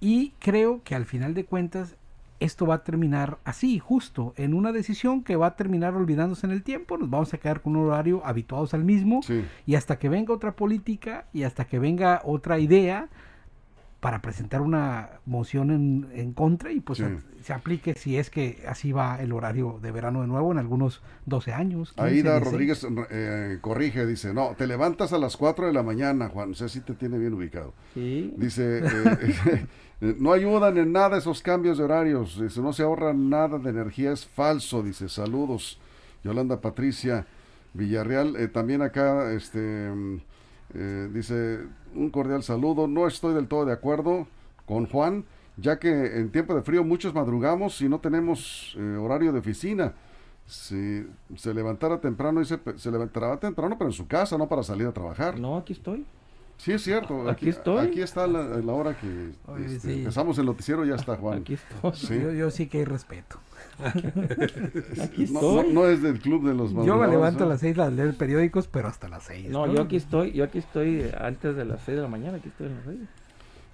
Y 0.04 0.34
creo 0.38 0.82
que 0.84 0.94
al 0.94 1.06
final 1.06 1.32
de 1.32 1.46
cuentas 1.46 1.96
esto 2.40 2.66
va 2.66 2.74
a 2.74 2.84
terminar 2.84 3.38
así, 3.44 3.78
justo, 3.78 4.34
en 4.36 4.52
una 4.52 4.70
decisión 4.70 5.22
que 5.24 5.34
va 5.36 5.46
a 5.46 5.56
terminar 5.56 5.94
olvidándose 5.94 6.46
en 6.46 6.52
el 6.52 6.62
tiempo, 6.62 6.98
nos 6.98 7.08
vamos 7.08 7.32
a 7.32 7.38
quedar 7.38 7.62
con 7.62 7.74
un 7.74 7.86
horario 7.88 8.20
habituados 8.26 8.74
al 8.74 8.84
mismo 8.84 9.22
Sí. 9.22 9.42
y 9.64 9.76
hasta 9.76 9.98
que 9.98 10.10
venga 10.10 10.34
otra 10.34 10.52
política 10.52 11.24
y 11.32 11.44
hasta 11.44 11.64
que 11.64 11.78
venga 11.78 12.20
otra 12.24 12.58
idea 12.58 13.08
para 14.00 14.20
presentar 14.20 14.60
una 14.60 15.08
moción 15.24 15.70
en, 15.70 16.08
en 16.12 16.34
contra 16.34 16.70
y 16.70 16.80
pues 16.80 16.98
Sí. 16.98 17.04
se 17.42 17.54
aplique 17.54 17.94
si 17.94 18.18
es 18.18 18.28
que 18.28 18.62
así 18.68 18.92
va 18.92 19.16
el 19.22 19.32
horario 19.32 19.78
de 19.80 19.90
verano 19.92 20.20
de 20.20 20.26
nuevo 20.26 20.52
en 20.52 20.58
algunos 20.58 21.00
12 21.24 21.54
años. 21.54 21.94
15, 21.94 22.02
Aida 22.02 22.32
16. 22.40 22.52
Rodríguez 22.52 22.86
eh, 23.10 23.58
corrige, 23.62 24.04
dice, 24.04 24.34
no, 24.34 24.50
te 24.58 24.66
levantas 24.66 25.14
a 25.14 25.18
las 25.18 25.38
4 25.38 25.68
de 25.68 25.72
la 25.72 25.82
mañana, 25.82 26.28
Juan, 26.28 26.50
o 26.50 26.54
sea, 26.54 26.68
sí 26.68 26.80
te 26.82 26.92
tiene 26.92 27.16
bien 27.16 27.32
ubicado. 27.32 27.72
Sí. 27.94 28.34
Dice, 28.36 28.80
eh, 28.84 29.66
no 30.00 30.32
ayudan 30.32 30.76
en 30.76 30.92
nada 30.92 31.16
esos 31.16 31.40
cambios 31.40 31.78
de 31.78 31.84
horarios, 31.84 32.40
dice, 32.40 32.60
no 32.60 32.72
se 32.72 32.82
ahorra 32.82 33.12
nada 33.14 33.58
de 33.58 33.70
energía, 33.70 34.12
es 34.12 34.26
falso, 34.26 34.82
dice, 34.82 35.08
saludos. 35.08 35.78
Yolanda 36.24 36.60
Patricia 36.60 37.26
Villarreal, 37.74 38.36
eh, 38.36 38.48
también 38.48 38.82
acá, 38.82 39.32
este, 39.32 39.90
mm, 39.90 40.16
eh, 40.74 41.10
dice, 41.12 41.60
un 41.94 42.10
cordial 42.10 42.42
saludo, 42.42 42.88
no 42.88 43.06
estoy 43.06 43.34
del 43.34 43.46
todo 43.46 43.66
de 43.66 43.72
acuerdo 43.72 44.26
con 44.64 44.86
Juan, 44.86 45.24
ya 45.56 45.78
que 45.78 46.18
en 46.18 46.30
tiempo 46.30 46.54
de 46.54 46.62
frío 46.62 46.82
muchos 46.82 47.14
madrugamos 47.14 47.80
y 47.80 47.88
no 47.88 48.00
tenemos 48.00 48.74
eh, 48.78 48.96
horario 48.96 49.32
de 49.32 49.38
oficina. 49.38 49.94
Si 50.46 51.06
se 51.36 51.54
levantara 51.54 52.00
temprano, 52.00 52.40
dice, 52.40 52.58
se 52.76 52.90
levantará 52.90 53.38
temprano, 53.38 53.76
pero 53.78 53.88
en 53.88 53.94
su 53.94 54.06
casa, 54.06 54.36
no 54.36 54.48
para 54.48 54.62
salir 54.62 54.86
a 54.86 54.92
trabajar. 54.92 55.38
No, 55.38 55.56
aquí 55.56 55.72
estoy. 55.72 56.04
Sí, 56.56 56.72
es 56.72 56.82
cierto. 56.82 57.28
Aquí 57.28 57.48
estoy. 57.50 57.86
Aquí 57.88 58.00
está 58.00 58.26
la, 58.26 58.42
la 58.42 58.72
hora 58.72 58.96
que 58.98 59.30
Oye, 59.46 59.66
este, 59.66 59.80
sí. 59.92 59.98
empezamos 60.00 60.38
el 60.38 60.46
noticiero, 60.46 60.84
ya 60.84 60.94
está 60.94 61.16
Juan. 61.16 61.40
Aquí 61.40 61.54
estoy. 61.54 61.92
Sí. 61.94 62.20
Yo, 62.22 62.32
yo 62.32 62.50
sí 62.50 62.68
que 62.68 62.78
hay 62.78 62.84
respeto. 62.84 63.38
Aquí 65.02 65.26
No, 65.30 65.40
no- 65.40 65.58
estoy. 65.60 65.72
no 65.72 65.86
es 65.88 66.02
del 66.02 66.20
club 66.20 66.46
de 66.46 66.54
los 66.54 66.72
Yo 66.72 66.96
me 66.96 67.08
levanto 67.08 67.44
a 67.44 67.46
las 67.46 67.60
6 67.60 67.78
a 67.78 67.90
leer 67.90 68.14
periódicos, 68.16 68.68
pero 68.68 68.88
hasta 68.88 69.08
las 69.08 69.24
6. 69.24 69.50
No, 69.50 69.72
yo 69.72 69.82
aquí 69.82 69.96
estoy, 69.96 70.32
yo 70.32 70.44
aquí 70.44 70.58
estoy 70.58 71.00
eh, 71.02 71.14
antes 71.18 71.56
de 71.56 71.64
las 71.64 71.82
6 71.82 71.96
de 71.96 72.02
la 72.02 72.08
mañana, 72.08 72.38
aquí 72.38 72.48
estoy 72.48 72.68
en 72.68 72.76
la 72.76 72.82
radio. 72.82 72.98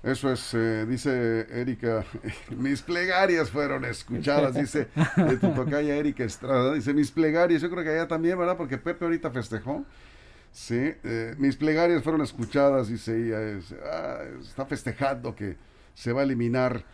Eso 0.02 0.32
es, 0.32 0.54
eh, 0.54 0.86
dice 0.88 1.46
Erika, 1.50 2.04
mis 2.56 2.80
plegarias 2.80 3.50
fueron 3.50 3.84
escuchadas, 3.84 4.54
dice 4.54 4.88
de 5.16 5.36
tu 5.36 5.50
tocaya 5.50 5.94
Erika 5.96 6.24
Estrada, 6.24 6.72
dice 6.72 6.94
mis 6.94 7.10
plegarias, 7.10 7.60
yo 7.60 7.70
creo 7.70 7.84
que 7.84 7.90
allá 7.90 8.08
también, 8.08 8.38
¿verdad? 8.38 8.56
Porque 8.56 8.78
Pepe 8.78 9.04
ahorita 9.04 9.30
festejó. 9.30 9.84
Sí, 10.52 10.92
eh, 11.04 11.34
mis 11.38 11.56
plegarias 11.56 12.02
fueron 12.02 12.22
escuchadas, 12.22 12.88
dice 12.88 13.16
ella, 13.16 13.40
es- 13.40 13.74
ah, 13.84 14.18
está 14.40 14.66
festejando 14.66 15.34
que 15.34 15.56
se 15.94 16.12
va 16.12 16.22
a 16.22 16.24
eliminar 16.24 16.84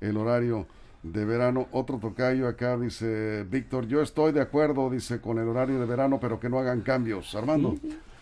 el 0.00 0.16
horario 0.16 0.66
de 1.02 1.24
verano. 1.24 1.68
Otro 1.72 1.98
tocayo 1.98 2.48
acá 2.48 2.76
dice, 2.76 3.44
Víctor, 3.48 3.86
yo 3.86 4.00
estoy 4.02 4.32
de 4.32 4.40
acuerdo, 4.40 4.88
dice, 4.88 5.20
con 5.20 5.38
el 5.38 5.48
horario 5.48 5.78
de 5.78 5.86
verano, 5.86 6.18
pero 6.20 6.40
que 6.40 6.48
no 6.48 6.58
hagan 6.58 6.80
cambios. 6.80 7.34
Armando. 7.34 7.74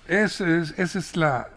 Es, 0.09 0.41
es- 0.41 0.77
esa 0.79 0.99
es 0.99 1.17
la, 1.17 1.49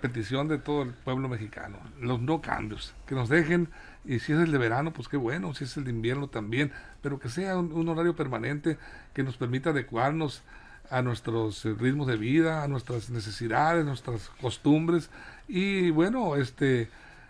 petición 0.00 0.48
de 0.48 0.56
todo 0.56 0.84
el 0.84 0.90
pueblo 0.94 1.28
mexicano, 1.28 1.76
los 2.00 2.18
no 2.18 2.40
cambios, 2.40 2.94
que 3.06 3.14
nos 3.14 3.28
dejen, 3.28 3.68
y 4.06 4.20
si 4.20 4.32
es 4.32 4.38
el 4.38 4.50
de 4.50 4.56
verano, 4.56 4.94
pues 4.94 5.06
qué 5.06 5.18
bueno, 5.18 5.52
si 5.52 5.64
es 5.64 5.76
el 5.76 5.84
de 5.84 5.90
invierno 5.90 6.28
también, 6.28 6.72
pero 7.02 7.18
que 7.18 7.28
sea 7.28 7.58
un 7.58 7.86
horario 7.90 8.16
permanente 8.16 8.78
que 9.12 9.22
nos 9.22 9.36
permita 9.36 9.68
adecuarnos 9.70 10.42
a 10.90 11.02
nuestros 11.02 11.64
ritmos 11.64 12.06
de 12.06 12.16
vida, 12.16 12.62
a 12.62 12.68
nuestras 12.68 13.10
necesidades, 13.10 13.84
nuestras 13.84 14.28
costumbres, 14.40 15.10
y 15.48 15.90
bueno, 15.90 16.36
este, 16.36 16.88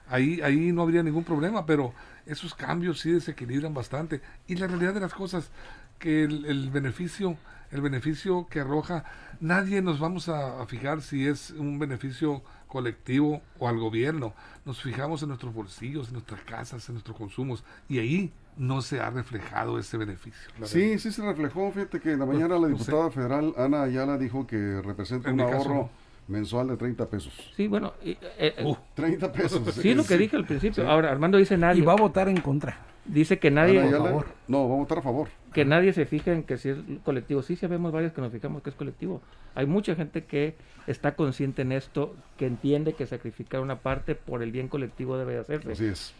ahí, 0.09 0.41
ahí 0.43 0.73
no 0.73 0.83
habría 0.83 1.03
ningún 1.03 1.25
problema, 1.25 1.65
pero 1.67 1.95
esos 2.27 2.55
cambios 2.55 3.01
sí 3.01 3.11
desequilibran 3.11 3.75
bastante, 3.75 4.21
y 4.47 4.57
la 4.57 4.67
realidad 4.67 4.95
de 4.95 5.01
las 5.01 5.15
cosas, 5.15 5.51
que 5.99 6.25
el, 6.25 6.45
el 6.47 6.71
beneficio, 6.71 7.37
el 7.73 7.81
beneficio 7.81 8.47
que 8.49 8.61
arroja, 8.61 9.05
nadie 9.41 9.83
nos 9.83 9.99
vamos 9.99 10.29
a, 10.29 10.63
a 10.63 10.67
fijar 10.67 11.03
si 11.03 11.27
es 11.27 11.51
un 11.51 11.79
beneficio 11.81 12.43
colectivo 12.69 13.43
o 13.59 13.69
al 13.69 13.79
gobierno. 13.79 14.35
Nos 14.65 14.81
fijamos 14.81 15.23
en 15.23 15.29
nuestros 15.29 15.53
bolsillos, 15.53 16.07
en 16.09 16.15
nuestras 16.15 16.41
casas, 16.43 16.89
en 16.89 16.95
nuestros 16.95 17.17
consumos, 17.17 17.65
y 17.89 17.99
ahí 17.99 18.33
no 18.57 18.83
se 18.83 19.01
ha 19.01 19.11
reflejado 19.11 19.79
ese 19.79 19.97
beneficio. 19.97 20.51
Sí, 20.65 20.99
sí 20.99 21.11
se 21.11 21.23
reflejó. 21.23 21.71
Fíjate 21.73 22.01
que 22.01 22.13
en 22.13 22.19
la 22.21 22.27
mañana 22.27 22.59
la 22.59 22.69
no 22.69 22.79
sé. 22.79 22.85
diputada 22.85 23.11
federal 23.11 23.55
Ana 23.57 23.83
Ayala 23.83 24.17
dijo 24.19 24.47
que 24.47 24.81
representa 24.83 25.31
En 25.31 25.41
un 25.41 25.41
ahorro 25.41 25.75
no. 25.75 25.91
mensual 26.29 26.69
de 26.69 26.77
30 26.77 27.09
pesos. 27.09 27.33
Sí, 27.57 27.67
bueno, 27.67 27.95
y, 28.05 28.11
eh, 28.11 28.19
eh, 28.59 28.77
30 28.95 29.33
pesos. 29.33 29.75
sí 29.75 29.91
es 29.91 29.97
lo 29.97 30.05
que 30.05 30.17
dije 30.19 30.37
al 30.37 30.45
principio. 30.47 30.89
Ahora, 30.89 31.11
Armando 31.11 31.39
dice 31.39 31.55
Y 31.55 31.59
nadie. 31.59 31.83
va 31.83 31.93
a 31.95 31.97
votar 31.97 32.29
en 32.29 32.41
contra. 32.41 32.79
Dice 33.05 33.39
que 33.41 33.51
nadie, 33.51 33.81
Ayala, 33.81 34.05
favor. 34.05 34.27
no, 34.47 34.69
va 34.69 34.75
a 34.75 34.79
votar 34.79 34.99
a 34.99 35.03
favor. 35.03 35.29
que 35.53 35.65
nadie 35.65 35.93
se 35.93 36.07
fija 36.07 36.33
en 36.33 36.45
que 36.45 36.57
si 36.57 36.69
es 36.69 36.79
colectivo. 37.05 37.43
Sí, 37.43 37.57
sabemos 37.57 37.91
varios 37.93 38.13
que 38.13 38.21
nos 38.21 38.31
fijamos 38.33 38.63
que 38.63 38.71
es 38.71 38.77
colectivo. 38.77 39.21
Hay 39.57 39.67
mucha 39.67 39.95
gente 39.97 40.25
que 40.25 40.55
está 40.87 41.15
consciente 41.17 41.63
en 41.63 41.73
esto, 41.73 42.15
que 42.39 42.47
entiende 42.47 42.95
que 42.95 43.07
sacrificar 43.07 43.61
una 43.61 43.81
parte 43.81 44.15
por 44.15 44.43
el 44.43 44.53
bien 44.53 44.69
colectivo 44.69 45.19
debe 45.19 45.35
de 45.35 45.41
hacerse. 45.41 45.73
Así 45.73 45.85
es. 45.87 46.15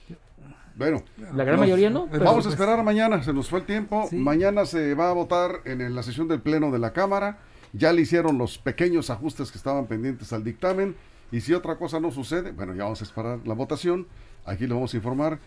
Bueno, 0.75 1.03
La 1.35 1.45
gran 1.45 1.57
nos- 1.57 1.61
mayoría 1.61 1.89
no. 1.91 2.09
pero- 2.11 2.25
vamos 2.25 2.47
a 2.47 2.49
esperar 2.49 2.79
a 2.81 2.83
mañana. 2.83 3.23
Se 3.23 3.33
nos 3.33 3.49
fue 3.49 3.61
el 3.61 3.67
tiempo. 3.67 4.07
Sí. 4.11 4.17
Mañana 4.17 4.65
se 4.67 4.95
va 4.95 5.11
a 5.11 5.13
votar 5.13 5.61
en 5.65 5.95
la 5.95 6.03
sesión 6.03 6.27
del 6.29 6.41
Pleno 6.41 6.71
de 6.73 6.79
la 6.81 6.93
Cámara. 6.93 7.39
Ya 7.73 7.93
le 7.93 8.03
hicieron 8.03 8.39
los 8.39 8.59
pequeños 8.59 9.09
ajustes 9.11 9.53
que 9.53 9.59
estaban 9.59 9.87
pendientes 9.87 10.33
al 10.33 10.43
dictamen. 10.45 10.97
Y 11.31 11.41
si 11.43 11.55
otra 11.55 11.77
cosa 11.77 12.01
no 12.01 12.11
sucede, 12.11 12.53
bueno, 12.53 12.75
ya 12.75 12.85
vamos 12.85 13.01
a 13.01 13.05
esperar 13.05 13.39
la 13.47 13.55
votación. 13.55 14.07
Aquí 14.45 14.67
le 14.67 14.75
vamos 14.75 14.93
a 14.93 14.97
informar. 14.97 15.39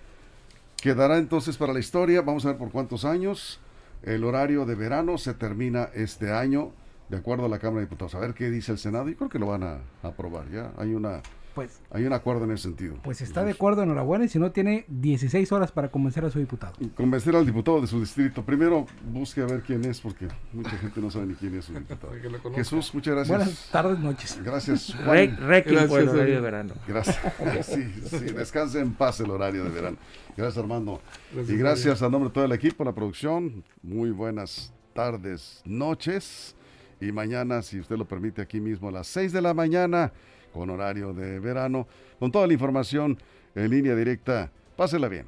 Quedará 0.86 1.18
entonces 1.18 1.58
para 1.58 1.74
la 1.74 1.80
historia. 1.80 2.22
Vamos 2.22 2.46
a 2.46 2.50
ver 2.50 2.60
por 2.60 2.70
cuántos 2.70 3.06
años. 3.06 3.60
El 4.04 4.24
horario 4.24 4.68
de 4.68 4.76
verano 4.76 5.18
se 5.18 5.34
termina 5.34 5.90
este 5.96 6.32
año, 6.32 6.74
de 7.10 7.18
acuerdo 7.18 7.46
a 7.46 7.50
la 7.50 7.58
Cámara 7.58 7.80
de 7.80 7.88
Diputados. 7.88 8.14
A 8.14 8.20
ver 8.20 8.36
qué 8.36 8.52
dice 8.52 8.72
el 8.72 8.78
Senado. 8.78 9.10
Yo 9.10 9.18
creo 9.18 9.30
que 9.32 9.40
lo 9.40 9.48
van 9.48 9.64
a 9.64 9.80
aprobar. 10.04 10.48
Ya 10.52 10.74
hay 10.78 10.94
una 10.94 11.24
Pues, 11.56 11.80
hay 11.90 12.04
un 12.04 12.14
acuerdo 12.14 12.44
en 12.44 12.52
ese 12.52 12.64
sentido. 12.64 12.98
pues 13.04 13.22
está 13.22 13.44
de 13.44 13.52
acuerdo, 13.52 13.82
enhorabuena. 13.82 14.26
Y 14.26 14.30
si 14.30 14.38
no, 14.38 14.52
tiene 14.52 14.86
16 14.90 15.52
horas 15.54 15.72
para 15.72 15.90
convencer 15.90 16.26
a 16.26 16.30
su 16.30 16.38
diputado. 16.38 16.74
convencer 16.96 17.36
al 17.36 17.46
diputado 17.46 17.80
de 17.82 17.88
su 17.88 18.00
distrito. 18.00 18.44
Primero 18.44 18.86
busque 19.12 19.42
a 19.42 19.46
ver 19.46 19.62
quién 19.64 19.84
es, 19.86 20.02
porque 20.02 20.28
mucha 20.54 20.72
gente 20.78 21.00
no 21.02 21.10
sabe 21.10 21.28
ni 21.28 21.34
quién 21.36 21.58
es 21.58 21.66
su 21.66 21.74
diputado. 21.74 22.14
Jesús, 22.56 22.94
muchas 22.94 23.16
gracias. 23.16 23.38
Buenas 23.38 23.70
tardes, 23.72 24.00
noches. 24.00 24.40
Gracias, 24.44 24.94
Re- 24.98 25.06
Juan. 25.34 25.38
Requiem 25.48 25.88
por 25.88 26.00
el 26.00 26.06
Gracias, 26.06 26.14
horario 26.14 26.36
de 26.36 26.42
verano. 26.42 26.74
Gracias. 26.88 27.18
Sí, 27.66 27.84
sí, 28.06 28.20
descanse 28.34 28.80
en 28.80 28.94
paz 28.94 29.20
el 29.22 29.30
horario 29.32 29.64
de 29.64 29.70
verano. 29.70 29.98
Gracias, 30.36 30.58
Armando. 30.62 31.02
Gracias, 31.34 31.56
y 31.56 31.58
gracias 31.60 32.02
a 32.02 32.10
nombre 32.10 32.30
de 32.30 32.34
todo 32.34 32.46
el 32.46 32.52
equipo, 32.52 32.84
la 32.84 32.94
producción. 32.94 33.64
Muy 33.82 34.12
buenas 34.12 34.74
tardes, 34.94 35.62
noches. 35.66 36.55
Y 37.00 37.12
mañana, 37.12 37.62
si 37.62 37.80
usted 37.80 37.98
lo 37.98 38.06
permite, 38.06 38.42
aquí 38.42 38.60
mismo 38.60 38.90
a 38.90 38.92
las 38.92 39.08
6 39.08 39.34
de 39.34 39.42
la 39.42 39.54
mañana, 39.54 40.12
con 40.54 40.70
horario 40.70 41.14
de 41.14 41.40
verano, 41.40 41.88
con 42.20 42.32
toda 42.32 42.48
la 42.48 42.54
información 42.54 43.18
en 43.54 43.70
línea 43.70 43.96
directa. 43.96 44.52
Pásela 44.76 45.08
bien. 45.08 45.28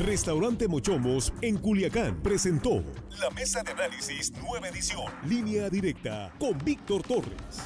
Restaurante 0.00 0.66
Mochomos 0.66 1.32
en 1.40 1.56
Culiacán 1.56 2.20
presentó 2.20 2.82
la 3.20 3.30
mesa 3.30 3.62
de 3.62 3.70
análisis 3.70 4.32
nueva 4.32 4.68
edición, 4.68 5.06
línea 5.24 5.70
directa 5.70 6.32
con 6.38 6.58
Víctor 6.58 7.02
Torres. 7.02 7.62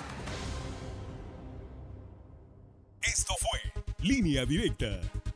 Esto 3.00 3.32
fue 3.40 3.82
Línea 4.06 4.44
Directa. 4.44 5.00